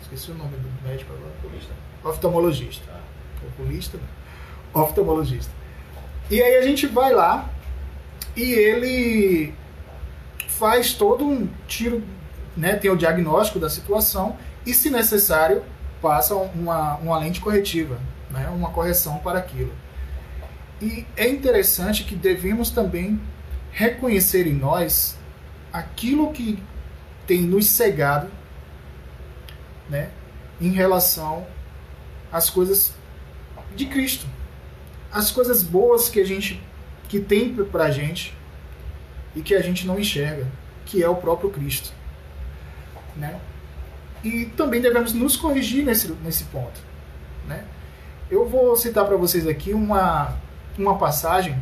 esqueci 0.00 0.30
o 0.30 0.34
nome 0.34 0.56
do 0.56 0.88
médico 0.88 1.12
agora, 1.12 1.32
oculista, 1.42 1.72
oftalmologista, 2.02 3.00
oculista, 3.48 3.98
oftalmologista. 4.72 5.52
E 6.30 6.42
aí 6.42 6.56
a 6.56 6.62
gente 6.62 6.86
vai 6.86 7.12
lá 7.12 7.50
e 8.36 8.52
ele 8.52 9.54
faz 10.48 10.92
todo 10.92 11.24
um 11.24 11.48
tiro, 11.66 12.02
né, 12.56 12.76
tem 12.76 12.90
o 12.90 12.96
diagnóstico 12.96 13.58
da 13.58 13.68
situação 13.68 14.36
e, 14.64 14.72
se 14.72 14.90
necessário, 14.90 15.62
passa 16.00 16.34
uma, 16.34 16.96
uma 16.96 17.18
lente 17.18 17.40
corretiva, 17.40 17.98
né, 18.30 18.48
uma 18.48 18.70
correção 18.70 19.18
para 19.18 19.38
aquilo. 19.38 19.72
E 20.80 21.06
é 21.16 21.28
interessante 21.28 22.04
que 22.04 22.14
devemos 22.14 22.70
também 22.70 23.20
reconhecer 23.70 24.46
em 24.46 24.54
nós 24.54 25.16
aquilo 25.72 26.32
que 26.32 26.62
tem 27.26 27.42
nos 27.42 27.68
cegado 27.68 28.28
né, 29.88 30.10
em 30.60 30.70
relação 30.70 31.46
às 32.30 32.50
coisas 32.50 32.94
de 33.74 33.86
Cristo. 33.86 34.26
As 35.12 35.30
coisas 35.30 35.62
boas 35.62 36.08
que 36.08 36.20
a 36.20 36.24
gente 36.24 36.62
que 37.08 37.20
tem 37.20 37.54
para 37.54 37.84
a 37.84 37.90
gente 37.90 38.36
e 39.34 39.42
que 39.42 39.54
a 39.54 39.60
gente 39.60 39.86
não 39.86 39.98
enxerga, 39.98 40.46
que 40.86 41.02
é 41.02 41.08
o 41.08 41.16
próprio 41.16 41.50
Cristo. 41.50 41.92
Né? 43.16 43.38
E 44.22 44.46
também 44.56 44.80
devemos 44.80 45.12
nos 45.12 45.36
corrigir 45.36 45.84
nesse, 45.84 46.10
nesse 46.22 46.44
ponto. 46.44 46.80
Né? 47.46 47.64
Eu 48.30 48.48
vou 48.48 48.74
citar 48.76 49.04
para 49.04 49.16
vocês 49.16 49.46
aqui 49.46 49.74
uma, 49.74 50.36
uma 50.78 50.96
passagem 50.96 51.60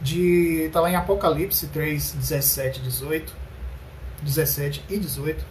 de 0.00 0.62
está 0.62 0.80
lá 0.80 0.90
em 0.90 0.96
Apocalipse 0.96 1.66
3, 1.68 2.12
17, 2.12 2.80
18, 2.80 3.32
17 4.22 4.84
e 4.88 4.98
18, 4.98 5.44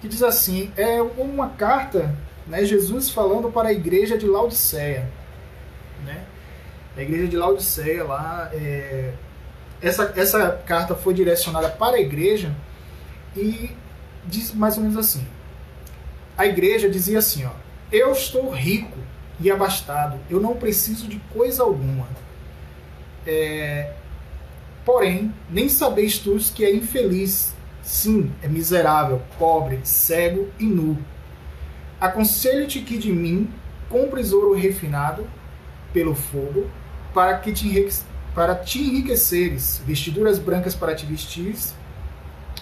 que 0.00 0.08
diz 0.08 0.22
assim, 0.22 0.72
é 0.76 1.00
uma 1.02 1.50
carta, 1.50 2.14
né, 2.46 2.64
Jesus 2.64 3.10
falando 3.10 3.50
para 3.50 3.68
a 3.68 3.72
igreja 3.72 4.16
de 4.16 4.26
Laodiceia, 4.26 5.10
né? 6.04 6.24
A 7.00 7.02
igreja 7.02 7.28
de 7.28 7.36
Laodiceia 7.38 8.04
lá, 8.04 8.50
é, 8.52 9.14
essa, 9.80 10.12
essa 10.14 10.50
carta 10.66 10.94
foi 10.94 11.14
direcionada 11.14 11.70
para 11.70 11.96
a 11.96 12.00
igreja 12.00 12.54
e 13.34 13.70
diz 14.26 14.52
mais 14.52 14.76
ou 14.76 14.82
menos 14.82 14.98
assim: 14.98 15.26
a 16.36 16.44
igreja 16.44 16.90
dizia 16.90 17.18
assim, 17.18 17.46
ó, 17.46 17.52
eu 17.90 18.12
estou 18.12 18.50
rico 18.50 18.98
e 19.40 19.50
abastado, 19.50 20.20
eu 20.28 20.40
não 20.40 20.56
preciso 20.56 21.08
de 21.08 21.18
coisa 21.32 21.62
alguma. 21.62 22.06
É, 23.26 23.94
porém, 24.84 25.32
nem 25.48 25.70
sabeis 25.70 26.18
tu 26.18 26.36
que 26.54 26.66
é 26.66 26.74
infeliz, 26.74 27.54
sim, 27.82 28.30
é 28.42 28.46
miserável, 28.46 29.22
pobre, 29.38 29.80
cego 29.84 30.50
e 30.58 30.66
nu. 30.66 30.98
Aconselho-te 31.98 32.80
que 32.82 32.98
de 32.98 33.10
mim 33.10 33.50
compres 33.88 34.34
ouro 34.34 34.52
refinado 34.52 35.26
pelo 35.94 36.14
fogo 36.14 36.68
para 37.12 37.38
que 37.38 37.52
te 37.52 37.88
para 38.34 38.54
te 38.54 38.78
enriqueceres, 38.78 39.82
vestiduras 39.84 40.38
brancas 40.38 40.74
para 40.74 40.94
te 40.94 41.04
vestires, 41.04 41.74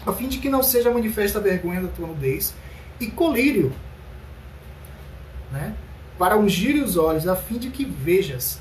a 0.07 0.13
fim 0.13 0.29
de 0.29 0.39
que 0.39 0.49
não 0.49 0.63
seja 0.63 0.91
manifesta 0.91 1.39
a 1.39 1.43
vergonha 1.43 1.83
da 1.83 1.89
tua 1.89 2.07
nudez, 2.07 2.55
e 2.99 3.07
colírio, 3.09 3.73
né? 5.53 5.75
para 6.19 6.37
ungir 6.37 6.83
os 6.83 6.97
olhos, 6.97 7.29
a 7.29 7.37
fim 7.37 7.59
de 7.59 7.71
que 7.71 7.85
vejas. 7.85 8.61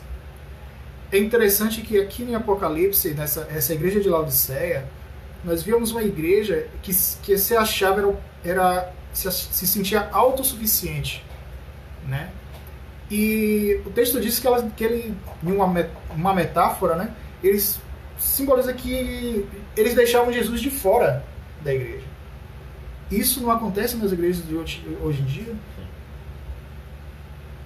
É 1.12 1.18
interessante 1.18 1.82
que 1.82 2.00
aqui 2.00 2.24
em 2.24 2.36
Apocalipse, 2.36 3.14
nessa 3.14 3.48
essa 3.50 3.74
igreja 3.74 4.00
de 4.00 4.10
Laodiceia, 4.10 4.88
nós 5.44 5.64
vimos 5.64 5.92
uma 5.92 6.04
igreja 6.04 6.68
que, 6.82 6.92
que 7.24 7.38
se 7.38 7.56
achava, 7.56 8.02
era, 8.02 8.18
era 8.44 8.94
se, 9.14 9.32
se 9.32 9.66
sentia 9.66 10.10
autossuficiente, 10.12 11.24
né? 12.06 12.30
E 13.10 13.82
o 13.86 13.90
texto 13.90 14.20
diz 14.20 14.40
que, 14.40 14.48
ela, 14.48 14.70
que 14.76 14.84
ele, 14.84 15.16
em 15.44 15.52
uma, 15.52 15.88
uma 16.12 16.34
metáfora, 16.34 16.96
né, 16.96 17.14
eles 17.42 17.80
simboliza 18.18 18.74
que 18.74 19.48
eles 19.76 19.94
deixavam 19.94 20.34
Jesus 20.34 20.60
de 20.60 20.70
fora 20.70 21.24
da 21.64 21.74
igreja. 21.74 22.06
Isso 23.10 23.42
não 23.42 23.52
acontece 23.52 23.96
nas 23.96 24.12
igrejas 24.12 24.46
de 24.46 24.56
hoje, 24.56 24.98
hoje 25.02 25.22
em 25.22 25.26
dia. 25.26 25.56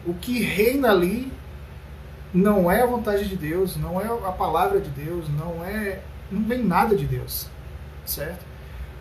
O 0.05 0.13
que 0.13 0.41
reina 0.41 0.91
ali 0.91 1.31
não 2.33 2.71
é 2.71 2.81
a 2.81 2.85
vontade 2.85 3.27
de 3.27 3.35
Deus, 3.35 3.75
não 3.75 3.99
é 3.99 4.05
a 4.05 4.31
palavra 4.31 4.79
de 4.79 4.89
Deus, 4.89 5.27
não 5.29 5.65
é 5.65 6.01
não 6.31 6.43
vem 6.43 6.63
nada 6.63 6.95
de 6.95 7.05
Deus, 7.05 7.47
certo? 8.05 8.45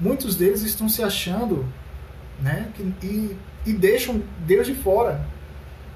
Muitos 0.01 0.35
deles 0.35 0.63
estão 0.63 0.89
se 0.89 1.03
achando, 1.03 1.65
né, 2.41 2.71
que, 2.75 2.83
e, 3.07 3.37
e 3.67 3.73
deixam 3.73 4.21
Deus 4.41 4.67
de 4.67 4.75
fora. 4.75 5.25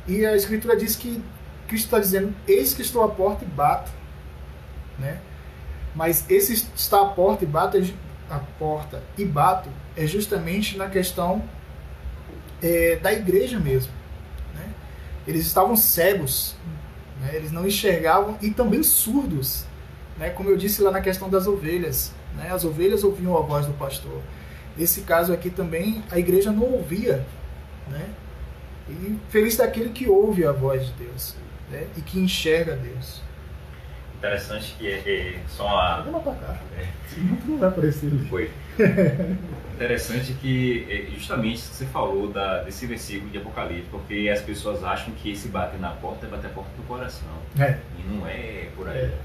E 0.07 0.25
a 0.27 0.37
Escritura 0.37 0.77
diz 0.77 0.97
que 0.97 1.23
Cristo 1.67 1.87
está 1.87 1.99
dizendo: 1.99 2.35
Eis 2.47 2.75
que 2.75 2.83
estou 2.83 3.03
à 3.03 3.09
porta 3.09 3.45
e 3.45 3.49
bato. 3.49 3.91
Né? 4.99 5.19
Mas 5.95 6.29
esse 6.29 6.53
está 6.75 7.03
à 7.03 7.07
porta 7.07 7.45
e 7.45 7.47
bato, 7.47 7.79
a 8.31 8.39
porta 8.59 9.03
e 9.17 9.25
bato 9.25 9.69
é 9.97 10.07
justamente 10.07 10.77
na 10.77 10.89
questão 10.89 11.43
é, 12.63 12.97
da 12.97 13.13
igreja 13.13 13.59
mesmo. 13.59 13.93
Né? 14.55 14.69
Eles 15.27 15.47
estavam 15.47 15.77
cegos, 15.77 16.57
né? 17.21 17.31
eles 17.35 17.53
não 17.53 17.67
enxergavam 17.67 18.37
e 18.43 18.51
também 18.51 18.83
surdos. 18.83 19.65
Né? 20.19 20.31
Como 20.31 20.49
eu 20.49 20.57
disse 20.57 20.83
lá 20.83 20.91
na 20.91 21.01
questão 21.01 21.29
das 21.29 21.47
ovelhas. 21.47 22.13
Né? 22.37 22.51
As 22.51 22.65
ovelhas 22.65 23.05
ouviam 23.05 23.37
a 23.37 23.41
voz 23.41 23.67
do 23.67 23.73
pastor. 23.75 24.21
Nesse 24.77 25.03
caso 25.03 25.33
aqui 25.33 25.51
também, 25.51 26.03
a 26.11 26.19
igreja 26.19 26.51
não 26.51 26.65
ouvia. 26.65 27.25
Né? 27.89 28.09
E 28.89 29.19
feliz 29.31 29.57
daquele 29.57 29.91
que 29.91 30.09
ouve 30.09 30.47
a 30.47 30.53
voz 30.53 30.87
de 30.87 30.93
Deus 30.93 31.35
né? 31.71 31.87
e 31.97 32.01
que 32.01 32.19
enxerga 32.19 32.77
Deus. 32.77 33.23
Interessante 34.19 34.75
que 34.79 34.91
é, 34.91 35.03
é 35.07 35.41
só 35.49 35.67
uma. 35.67 36.01
Vamos 36.01 36.23
pra 36.23 36.35
cá. 36.35 36.59
É. 36.79 36.87
Não 37.47 37.59
vai 37.59 37.69
aparecer. 37.69 38.11
Foi. 38.31 38.51
Interessante 39.75 40.33
que 40.35 40.87
é, 40.89 41.11
justamente 41.15 41.61
você 41.61 41.85
falou 41.87 42.29
da, 42.29 42.63
desse 42.63 42.87
versículo 42.87 43.31
de 43.31 43.39
Apocalipse, 43.39 43.89
porque 43.91 44.31
as 44.33 44.41
pessoas 44.41 44.83
acham 44.85 45.13
que 45.15 45.33
esse 45.33 45.49
bater 45.49 45.81
na 45.81 45.91
porta 45.91 46.27
é 46.27 46.29
bater 46.29 46.47
a 46.47 46.51
porta 46.51 46.71
do 46.77 46.83
coração. 46.85 47.29
É. 47.59 47.79
E 47.99 48.13
não 48.13 48.27
é 48.27 48.69
por 48.77 48.89
aí. 48.89 48.99
É. 48.99 49.19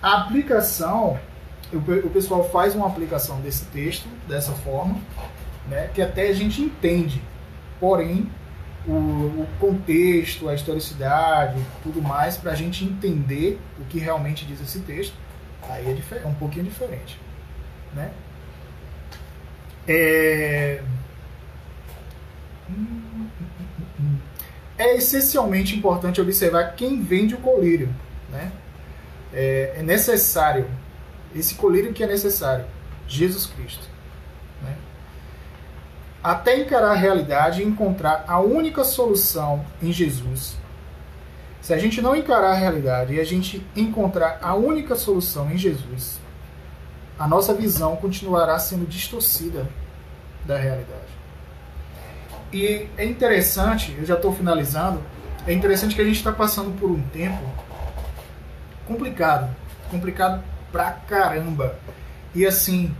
A 0.00 0.18
aplicação, 0.18 1.18
o, 1.72 1.76
o 1.76 2.10
pessoal 2.10 2.48
faz 2.50 2.74
uma 2.74 2.86
aplicação 2.86 3.40
desse 3.40 3.64
texto 3.66 4.06
dessa 4.28 4.52
forma, 4.52 4.96
né, 5.66 5.90
que 5.92 6.00
até 6.00 6.28
a 6.28 6.32
gente 6.32 6.60
entende. 6.62 7.20
Porém, 7.80 8.30
o, 8.86 8.92
o 8.92 9.48
contexto, 9.58 10.48
a 10.48 10.54
historicidade, 10.54 11.60
tudo 11.82 12.00
mais, 12.00 12.36
para 12.36 12.52
a 12.52 12.54
gente 12.54 12.84
entender 12.84 13.58
o 13.78 13.84
que 13.84 13.98
realmente 13.98 14.46
diz 14.46 14.60
esse 14.60 14.80
texto, 14.80 15.14
aí 15.62 15.86
é, 15.86 16.16
é 16.22 16.26
um 16.26 16.34
pouquinho 16.34 16.64
diferente. 16.64 17.18
Né? 17.94 18.10
É... 19.86 20.82
é 24.76 24.96
essencialmente 24.96 25.76
importante 25.76 26.20
observar 26.20 26.74
quem 26.74 27.02
vende 27.02 27.34
o 27.34 27.38
colírio. 27.38 27.94
Né? 28.30 28.52
É, 29.32 29.74
é 29.78 29.82
necessário, 29.82 30.66
esse 31.34 31.54
colírio 31.54 31.92
que 31.92 32.02
é 32.02 32.06
necessário, 32.06 32.64
Jesus 33.06 33.46
Cristo 33.46 33.97
até 36.22 36.58
encarar 36.58 36.90
a 36.90 36.94
realidade 36.94 37.62
e 37.62 37.64
encontrar 37.64 38.24
a 38.26 38.40
única 38.40 38.84
solução 38.84 39.64
em 39.82 39.92
Jesus. 39.92 40.56
Se 41.60 41.72
a 41.74 41.78
gente 41.78 42.00
não 42.00 42.16
encarar 42.16 42.52
a 42.52 42.54
realidade 42.54 43.14
e 43.14 43.20
a 43.20 43.24
gente 43.24 43.64
encontrar 43.76 44.38
a 44.42 44.54
única 44.54 44.96
solução 44.96 45.50
em 45.50 45.56
Jesus, 45.56 46.18
a 47.18 47.26
nossa 47.26 47.52
visão 47.52 47.96
continuará 47.96 48.58
sendo 48.58 48.86
distorcida 48.86 49.68
da 50.44 50.56
realidade. 50.56 51.18
E 52.52 52.88
é 52.96 53.04
interessante, 53.04 53.94
eu 53.98 54.06
já 54.06 54.14
estou 54.14 54.34
finalizando, 54.34 55.02
é 55.46 55.52
interessante 55.52 55.94
que 55.94 56.00
a 56.00 56.04
gente 56.04 56.16
está 56.16 56.32
passando 56.32 56.78
por 56.78 56.90
um 56.90 57.02
tempo 57.02 57.42
complicado, 58.86 59.54
complicado 59.90 60.42
pra 60.72 60.92
caramba. 60.92 61.78
E 62.34 62.46
assim, 62.46 62.94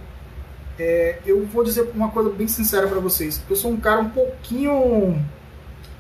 é, 0.79 1.19
eu 1.27 1.45
vou 1.47 1.65
dizer 1.65 1.91
uma 1.95 2.11
coisa 2.11 2.31
bem 2.31 2.47
sincera 2.47 2.87
para 2.87 3.01
vocês. 3.01 3.43
Eu 3.49 3.57
sou 3.57 3.73
um 3.73 3.77
cara 3.77 4.01
um 4.01 4.11
pouquinho, 4.11 5.21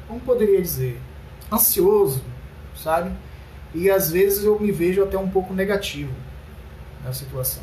como 0.06 0.20
poderia 0.20 0.62
dizer, 0.62 1.00
ansioso, 1.52 2.22
sabe? 2.76 3.10
E 3.74 3.90
às 3.90 4.10
vezes 4.10 4.44
eu 4.44 4.58
me 4.58 4.70
vejo 4.70 5.02
até 5.02 5.18
um 5.18 5.28
pouco 5.28 5.52
negativo, 5.52 6.12
na 7.04 7.12
situação. 7.12 7.62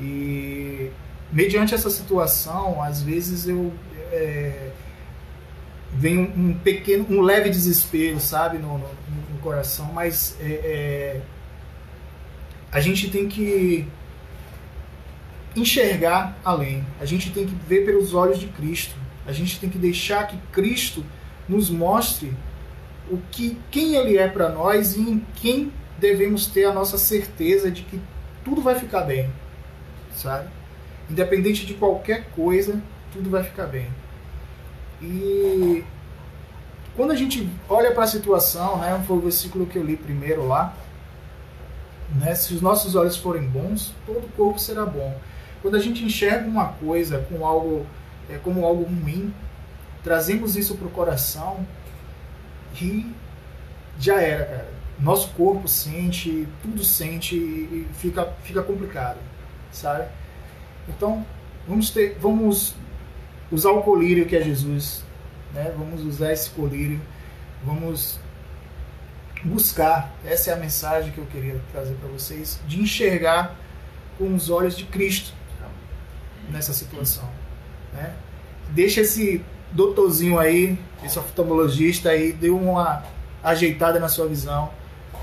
E 0.00 0.90
mediante 1.30 1.74
essa 1.74 1.90
situação, 1.90 2.82
às 2.82 3.02
vezes 3.02 3.46
eu 3.46 3.72
é, 4.10 4.70
vem 5.92 6.18
um, 6.18 6.54
pequeno, 6.54 7.06
um 7.10 7.20
leve 7.20 7.50
desespero, 7.50 8.18
sabe, 8.18 8.58
no, 8.58 8.78
no, 8.78 8.88
no 9.32 9.38
coração, 9.42 9.86
mas 9.92 10.36
é, 10.40 10.44
é, 10.44 11.20
a 12.72 12.80
gente 12.80 13.10
tem 13.10 13.28
que 13.28 13.86
enxergar 15.60 16.38
além. 16.44 16.84
A 17.00 17.04
gente 17.04 17.30
tem 17.30 17.46
que 17.46 17.54
ver 17.66 17.84
pelos 17.84 18.14
olhos 18.14 18.38
de 18.38 18.46
Cristo. 18.48 18.94
A 19.26 19.32
gente 19.32 19.58
tem 19.60 19.68
que 19.68 19.78
deixar 19.78 20.26
que 20.26 20.36
Cristo 20.52 21.04
nos 21.48 21.70
mostre 21.70 22.32
o 23.10 23.18
que 23.30 23.58
quem 23.70 23.94
ele 23.94 24.18
é 24.18 24.28
para 24.28 24.48
nós 24.48 24.96
e 24.96 25.00
em 25.00 25.26
quem 25.36 25.72
devemos 25.98 26.46
ter 26.46 26.64
a 26.64 26.72
nossa 26.72 26.98
certeza 26.98 27.70
de 27.70 27.82
que 27.82 28.00
tudo 28.44 28.60
vai 28.60 28.78
ficar 28.78 29.02
bem, 29.02 29.30
sabe? 30.14 30.48
Independente 31.10 31.66
de 31.66 31.74
qualquer 31.74 32.30
coisa, 32.30 32.80
tudo 33.12 33.30
vai 33.30 33.42
ficar 33.42 33.66
bem. 33.66 33.88
E 35.00 35.84
quando 36.96 37.12
a 37.12 37.16
gente 37.16 37.48
olha 37.68 37.92
para 37.92 38.04
a 38.04 38.08
situação, 38.08 38.78
né, 38.78 39.02
foi 39.06 39.16
o 39.16 39.20
versículo 39.20 39.66
que 39.66 39.76
eu 39.76 39.84
li 39.84 39.96
primeiro 39.96 40.46
lá, 40.46 40.74
né, 42.14 42.34
se 42.34 42.54
os 42.54 42.60
nossos 42.60 42.94
olhos 42.94 43.16
forem 43.16 43.42
bons, 43.42 43.92
todo 44.06 44.24
o 44.24 44.28
corpo 44.30 44.58
será 44.58 44.84
bom. 44.84 45.18
Quando 45.60 45.76
a 45.76 45.80
gente 45.80 46.04
enxerga 46.04 46.46
uma 46.46 46.66
coisa 46.66 47.18
com 47.28 47.44
algo, 47.44 47.86
é, 48.30 48.36
como 48.38 48.64
algo 48.64 48.84
ruim, 48.84 49.32
trazemos 50.04 50.56
isso 50.56 50.76
para 50.76 50.86
o 50.86 50.90
coração 50.90 51.66
e 52.80 53.12
já 53.98 54.20
era, 54.20 54.44
cara. 54.44 54.78
Nosso 55.00 55.30
corpo 55.30 55.68
sente, 55.68 56.46
tudo 56.62 56.84
sente 56.84 57.36
e 57.36 57.86
fica, 57.94 58.32
fica 58.42 58.62
complicado, 58.62 59.18
sabe? 59.70 60.08
Então, 60.88 61.24
vamos 61.66 61.90
ter, 61.90 62.16
vamos 62.20 62.74
usar 63.50 63.70
o 63.70 63.82
colírio 63.82 64.26
que 64.26 64.36
é 64.36 64.42
Jesus, 64.42 65.04
né? 65.54 65.72
Vamos 65.76 66.02
usar 66.04 66.32
esse 66.32 66.50
colírio, 66.50 67.00
vamos 67.64 68.18
buscar, 69.44 70.12
essa 70.24 70.50
é 70.50 70.54
a 70.54 70.56
mensagem 70.56 71.12
que 71.12 71.18
eu 71.18 71.26
queria 71.26 71.60
trazer 71.72 71.94
para 71.94 72.08
vocês, 72.08 72.60
de 72.66 72.80
enxergar 72.80 73.54
com 74.16 74.34
os 74.34 74.50
olhos 74.50 74.76
de 74.76 74.84
Cristo 74.84 75.32
nessa 76.50 76.72
situação. 76.72 77.28
Né? 77.92 78.14
Deixa 78.70 79.00
esse 79.00 79.44
doutorzinho 79.72 80.38
aí, 80.38 80.78
esse 81.04 81.18
oftalmologista 81.18 82.10
aí, 82.10 82.32
dê 82.32 82.50
uma 82.50 83.02
ajeitada 83.42 84.00
na 84.00 84.08
sua 84.08 84.26
visão, 84.26 84.70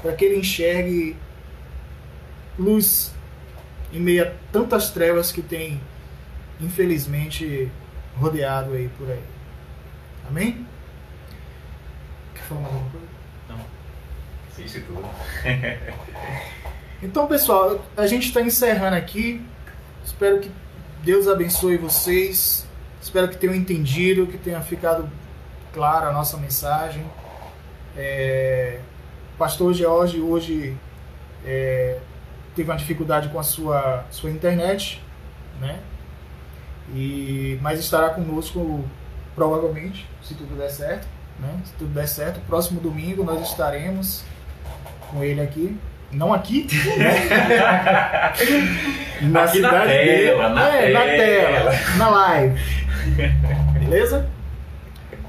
para 0.01 0.13
que 0.13 0.25
ele 0.25 0.37
enxergue 0.37 1.15
luz 2.57 3.13
em 3.91 3.99
meio 3.99 4.23
a 4.27 4.31
tantas 4.51 4.89
trevas 4.89 5.31
que 5.31 5.41
tem, 5.41 5.79
infelizmente, 6.59 7.71
rodeado 8.15 8.73
aí 8.73 8.89
por 8.97 9.09
aí. 9.09 9.23
Amém? 10.27 10.65
Quer 12.33 12.41
falar 12.43 12.61
mais 12.61 12.73
alguma 12.73 12.91
coisa? 12.91 13.07
Não. 13.49 13.75
Tudo. 14.81 15.09
então, 17.03 17.27
pessoal, 17.27 17.85
a 17.95 18.07
gente 18.07 18.27
está 18.27 18.41
encerrando 18.41 18.95
aqui. 18.95 19.41
Espero 20.03 20.39
que 20.39 20.49
Deus 21.05 21.27
abençoe 21.27 21.77
vocês. 21.77 22.65
Espero 22.99 23.29
que 23.29 23.37
tenham 23.37 23.53
entendido, 23.53 24.25
que 24.25 24.39
tenha 24.39 24.59
ficado 24.61 25.07
clara 25.71 26.07
a 26.07 26.11
nossa 26.11 26.35
mensagem. 26.35 27.05
É, 27.95 28.79
Pastor 29.37 29.71
George 29.71 30.19
hoje 30.19 30.75
é, 31.45 31.99
teve 32.55 32.71
uma 32.71 32.75
dificuldade 32.75 33.29
com 33.29 33.39
a 33.39 33.43
sua, 33.43 34.03
sua 34.09 34.31
internet, 34.31 34.99
né? 35.61 35.79
E, 36.91 37.59
mas 37.61 37.79
estará 37.79 38.09
conosco 38.09 38.83
provavelmente, 39.35 40.09
se 40.23 40.33
tudo 40.33 40.57
der 40.57 40.71
certo. 40.71 41.07
Né? 41.39 41.61
Se 41.65 41.73
tudo 41.73 41.93
der 41.93 42.07
certo, 42.07 42.39
próximo 42.47 42.81
domingo 42.81 43.23
nós 43.23 43.47
estaremos 43.47 44.23
com 45.11 45.23
ele 45.23 45.39
aqui 45.39 45.77
não 46.11 46.33
aqui, 46.33 46.67
né? 46.97 47.15
na 49.21 49.43
aqui 49.43 49.51
cidade 49.51 49.61
na 49.61 49.85
tela, 49.85 50.49
na, 50.49 50.67
é, 50.69 50.81
tela. 50.81 50.99
na 50.99 51.05
tela, 51.05 51.71
na 51.97 52.09
live. 52.09 52.61
Beleza? 53.79 54.29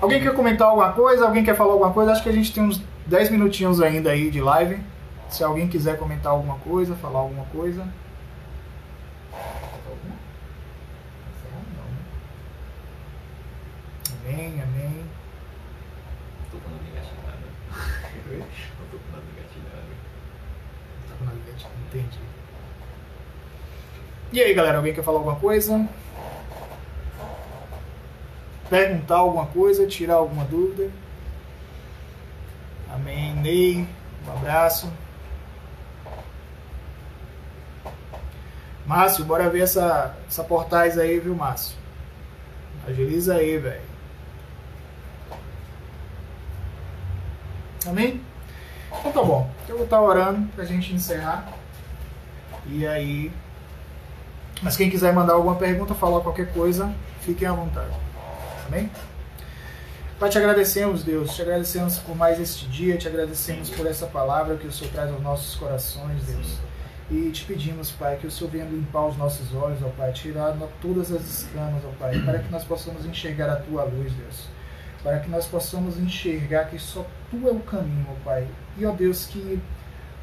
Alguém 0.01 0.23
quer 0.23 0.35
comentar 0.35 0.69
alguma 0.69 0.93
coisa? 0.93 1.25
Alguém 1.25 1.45
quer 1.45 1.57
falar 1.57 1.73
alguma 1.73 1.93
coisa? 1.93 2.12
Acho 2.12 2.23
que 2.23 2.29
a 2.29 2.33
gente 2.33 2.53
tem 2.53 2.62
uns 2.62 2.83
10 3.07 3.31
minutinhos 3.31 3.81
ainda 3.81 4.11
aí 4.11 4.31
de 4.31 4.41
live. 4.41 4.79
Se 5.29 5.43
alguém 5.43 5.69
quiser 5.69 5.99
comentar 5.99 6.33
alguma 6.33 6.57
coisa, 6.59 6.95
falar 6.97 7.21
alguma 7.21 7.45
coisa. 7.47 7.87
Amém, 14.25 14.61
amém. 14.61 15.05
Tô 16.51 16.59
falando 16.59 16.83
negativado. 16.83 17.39
Não 18.81 18.87
tô 18.91 18.99
falando 19.11 19.37
negativado. 21.25 21.75
Entendi. 21.89 22.19
E 24.33 24.41
aí, 24.41 24.53
galera, 24.55 24.79
alguém 24.79 24.93
quer 24.93 25.03
falar 25.03 25.19
alguma 25.19 25.37
coisa? 25.37 25.89
Perguntar 28.69 29.17
alguma 29.17 29.47
coisa, 29.47 29.87
tirar 29.87 30.15
alguma 30.17 30.45
dúvida? 30.45 30.91
Amém. 32.93 33.35
Ney, 33.37 33.89
um 34.27 34.33
abraço. 34.33 34.93
Márcio, 38.85 39.25
bora 39.25 39.51
ver 39.51 39.63
essa, 39.63 40.17
essa 40.29 40.45
portais 40.45 40.99
aí, 40.99 41.19
viu, 41.19 41.35
Márcio? 41.35 41.77
Agiliza 42.87 43.35
aí, 43.35 43.59
velho. 43.59 43.83
Amém? 47.87 48.21
Então 48.88 49.12
tá 49.12 49.22
bom. 49.22 49.51
Eu 49.68 49.77
vou 49.77 49.85
estar 49.85 50.01
orando 50.01 50.49
pra 50.55 50.64
gente 50.64 50.92
encerrar. 50.94 51.53
E 52.66 52.87
aí. 52.87 53.33
Mas 54.62 54.77
quem 54.77 54.88
quiser 54.90 55.12
mandar 55.12 55.35
alguma 55.35 55.57
pergunta, 55.57 55.94
falar 55.94 56.20
qualquer 56.20 56.53
coisa, 56.53 56.92
fiquem 57.20 57.46
à 57.46 57.53
vontade. 57.53 57.92
Amém? 58.66 58.90
Pai, 60.18 60.31
te 60.31 60.38
agradecemos, 60.38 61.03
Deus, 61.03 61.35
te 61.35 61.42
agradecemos 61.42 61.99
por 61.99 62.16
mais 62.16 62.40
este 62.40 62.66
dia, 62.68 62.96
te 62.96 63.07
agradecemos 63.07 63.68
por 63.68 63.87
essa 63.87 64.07
palavra 64.07 64.57
que 64.57 64.66
o 64.66 64.72
Senhor 64.72 64.90
traz 64.90 65.11
aos 65.11 65.20
nossos 65.20 65.57
corações, 65.57 66.22
Deus. 66.22 66.57
E 67.11 67.31
te 67.31 67.44
pedimos, 67.44 67.90
Pai, 67.90 68.16
que 68.16 68.27
o 68.27 68.31
Senhor 68.31 68.51
venha 68.51 68.64
limpar 68.64 69.07
os 69.07 69.16
nossos 69.18 69.55
olhos, 69.55 69.79
ó 69.83 69.90
Pai, 69.90 70.12
tirar 70.12 70.57
todas 70.81 71.12
as 71.12 71.22
escamas, 71.22 71.85
ó 71.85 71.90
Pai, 71.99 72.18
para 72.20 72.38
que 72.38 72.51
nós 72.51 72.64
possamos 72.64 73.05
enxergar 73.05 73.51
a 73.51 73.57
Tua 73.57 73.85
luz, 73.85 74.11
Deus. 74.14 74.49
Para 75.07 75.21
que 75.21 75.31
nós 75.31 75.47
possamos 75.47 75.97
enxergar 75.99 76.64
que 76.64 76.81
só 76.81 77.07
Tu 77.31 77.47
é 77.47 77.53
o 77.53 77.61
caminho, 77.61 78.09
ó 78.11 78.25
Pai. 78.25 78.45
E, 78.77 78.85
ó 78.85 78.90
Deus, 78.90 79.25
que 79.27 79.62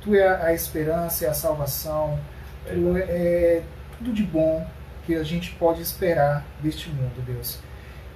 Tu 0.02 0.14
é 0.14 0.28
a 0.28 0.54
esperança, 0.54 1.24
é 1.26 1.30
a 1.30 1.34
salvação, 1.34 2.20
Tu 2.68 2.98
é, 2.98 3.02
é 3.04 3.64
tudo 3.98 4.12
de 4.12 4.24
bom 4.24 4.68
que 5.06 5.16
a 5.16 5.24
gente 5.24 5.52
pode 5.52 5.82
esperar 5.82 6.46
deste 6.62 6.90
mundo, 6.90 7.24
Deus. 7.26 7.60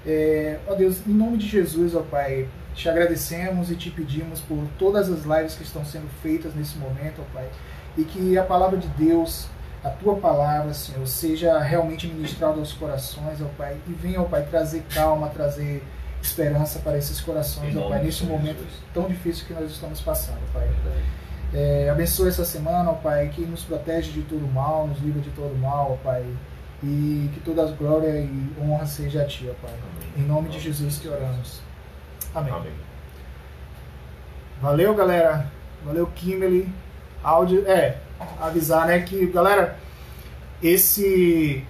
É, 0.06 0.60
ó 0.68 0.76
Deus, 0.76 1.08
em 1.08 1.14
nome 1.14 1.38
de 1.38 1.48
Jesus, 1.48 1.96
ó 1.96 2.02
Pai, 2.02 2.50
te 2.76 2.90
agradecemos 2.90 3.72
e 3.72 3.76
te 3.78 3.90
pedimos 3.90 4.42
por 4.42 4.68
todas 4.78 5.10
as 5.10 5.24
lives 5.24 5.56
que 5.56 5.64
estão 5.64 5.86
sendo 5.86 6.10
feitas 6.22 6.54
nesse 6.54 6.78
momento, 6.78 7.22
ó 7.22 7.34
Pai, 7.34 7.48
e 7.98 8.04
que 8.04 8.38
a 8.38 8.44
palavra 8.44 8.78
de 8.78 8.90
Deus, 8.90 9.48
a 9.82 9.90
tua 9.90 10.18
palavra, 10.18 10.74
Senhor, 10.74 11.08
seja 11.08 11.58
realmente 11.60 12.08
ministrada 12.08 12.60
aos 12.60 12.74
corações, 12.74 13.42
ó 13.42 13.48
Pai, 13.58 13.78
e 13.88 13.94
venha, 13.94 14.20
ó 14.20 14.26
Pai, 14.26 14.46
trazer 14.46 14.84
calma, 14.94 15.30
trazer 15.30 15.82
esperança 16.28 16.80
para 16.80 16.98
esses 16.98 17.20
corações, 17.22 17.76
ó 17.76 17.90
Pai, 17.90 18.04
nesse 18.04 18.24
momento 18.26 18.66
tão 18.94 19.08
difícil 19.08 19.46
que 19.48 19.54
nós 19.54 19.72
estamos 19.72 20.02
passando, 20.02 20.42
Pai. 20.54 20.70
É, 21.54 21.90
abençoe 21.90 22.28
essa 22.28 22.44
semana, 22.44 22.92
ó 22.92 22.94
Pai, 22.94 23.30
que 23.30 23.42
nos 23.42 23.64
protege 23.64 24.12
de 24.12 24.22
todo 24.24 24.46
mal, 24.48 24.88
nos 24.88 25.00
livra 25.00 25.22
de 25.22 25.30
todo 25.32 25.58
mal, 25.58 25.94
ó 25.94 25.96
Pai 26.04 26.26
e 26.84 27.30
que 27.34 27.40
toda 27.40 27.64
a 27.64 27.72
glória 27.72 28.20
e 28.20 28.54
honra 28.62 28.86
seja 28.86 29.24
a 29.24 29.26
Ti, 29.26 29.50
ó 29.50 29.66
Pai. 29.66 29.76
Em 30.16 30.22
nome 30.22 30.50
de 30.50 30.60
Jesus 30.60 31.00
que 31.00 31.08
oramos. 31.08 31.62
Amém. 32.36 32.54
Amém. 32.54 32.74
Valeu, 34.62 34.94
galera. 34.94 35.48
Valeu, 35.84 36.08
Kimberly. 36.08 36.72
Áudio. 37.24 37.68
É, 37.68 37.98
avisar, 38.40 38.88
né, 38.88 39.00
que, 39.02 39.28
galera, 39.28 39.78
esse. 40.62 41.66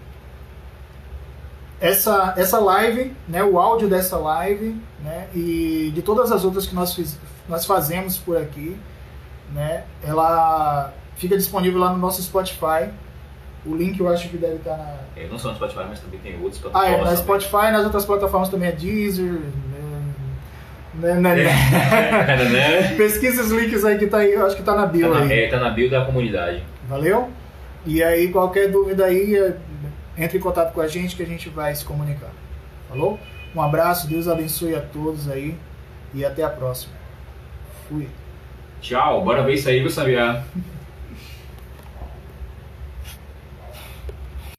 Essa, 1.79 2.33
essa 2.37 2.59
live, 2.59 3.13
né, 3.27 3.43
o 3.43 3.59
áudio 3.59 3.87
dessa 3.87 4.17
live, 4.17 4.75
né, 5.03 5.27
e 5.35 5.91
de 5.93 6.01
todas 6.01 6.31
as 6.31 6.43
outras 6.43 6.65
que 6.65 6.73
nós, 6.73 6.93
fiz, 6.95 7.17
nós 7.47 7.65
fazemos 7.65 8.17
por 8.17 8.35
aqui, 8.35 8.75
né, 9.53 9.83
ela 10.03 10.91
fica 11.15 11.37
disponível 11.37 11.79
lá 11.79 11.91
no 11.91 11.97
nosso 11.99 12.21
Spotify, 12.23 12.89
o 13.65 13.75
link 13.75 13.99
eu 13.99 14.07
acho 14.07 14.29
que 14.29 14.37
deve 14.37 14.55
estar 14.55 14.77
na. 14.77 14.93
É, 15.15 15.27
não 15.27 15.37
só 15.37 15.49
no 15.49 15.55
Spotify, 15.55 15.83
mas 15.89 15.99
também 15.99 16.19
tem 16.19 16.35
outras 16.41 16.57
plataformas. 16.57 16.89
Ah, 16.89 16.93
é, 16.93 16.97
na 16.97 17.03
também. 17.03 17.17
Spotify, 17.17 17.71
nas 17.71 17.83
outras 17.83 18.05
plataformas 18.05 18.49
também 18.49 18.69
é 18.69 18.71
Deezer. 18.71 19.33
Né, 19.33 21.13
né, 21.13 21.35
né. 21.35 21.43
É, 22.27 22.49
né? 22.49 22.83
Pesquisa 22.97 23.41
os 23.43 23.51
links 23.51 23.83
aí 23.85 23.97
que 23.97 24.07
tá 24.07 24.17
aí, 24.19 24.33
eu 24.33 24.45
acho 24.45 24.55
que 24.55 24.63
tá 24.63 24.75
na 24.75 24.85
bio 24.85 25.11
Tá 25.11 25.19
na, 25.19 25.25
aí. 25.25 25.39
é, 25.43 25.47
tá 25.47 25.59
na 25.59 25.69
bio 25.69 25.89
da 25.89 26.05
comunidade. 26.05 26.63
Valeu? 26.87 27.29
E 27.85 28.01
aí, 28.03 28.29
qualquer 28.29 28.69
dúvida 28.69 29.05
aí, 29.05 29.35
é, 29.35 29.55
entre 30.17 30.38
em 30.38 30.41
contato 30.41 30.73
com 30.73 30.82
a 30.82 30.88
gente 30.88 31.15
que 31.15 31.23
a 31.23 31.27
gente 31.27 31.49
vai 31.49 31.75
se 31.75 31.86
comunicar. 31.86 32.32
Falou? 32.89 33.19
Um 33.56 33.62
abraço, 33.62 34.08
Deus 34.08 34.27
abençoe 34.27 34.75
a 34.75 34.82
todos 34.82 35.30
aí 35.30 35.58
e 36.13 36.25
até 36.25 36.43
a 36.43 36.49
próxima. 36.49 36.93
Fui. 37.88 38.08
Tchau, 38.82 39.23
bora 39.23 39.43
ver 39.43 39.53
isso 39.53 39.69
aí, 39.69 39.80
viu, 39.80 39.89
Sabiá? 39.89 40.43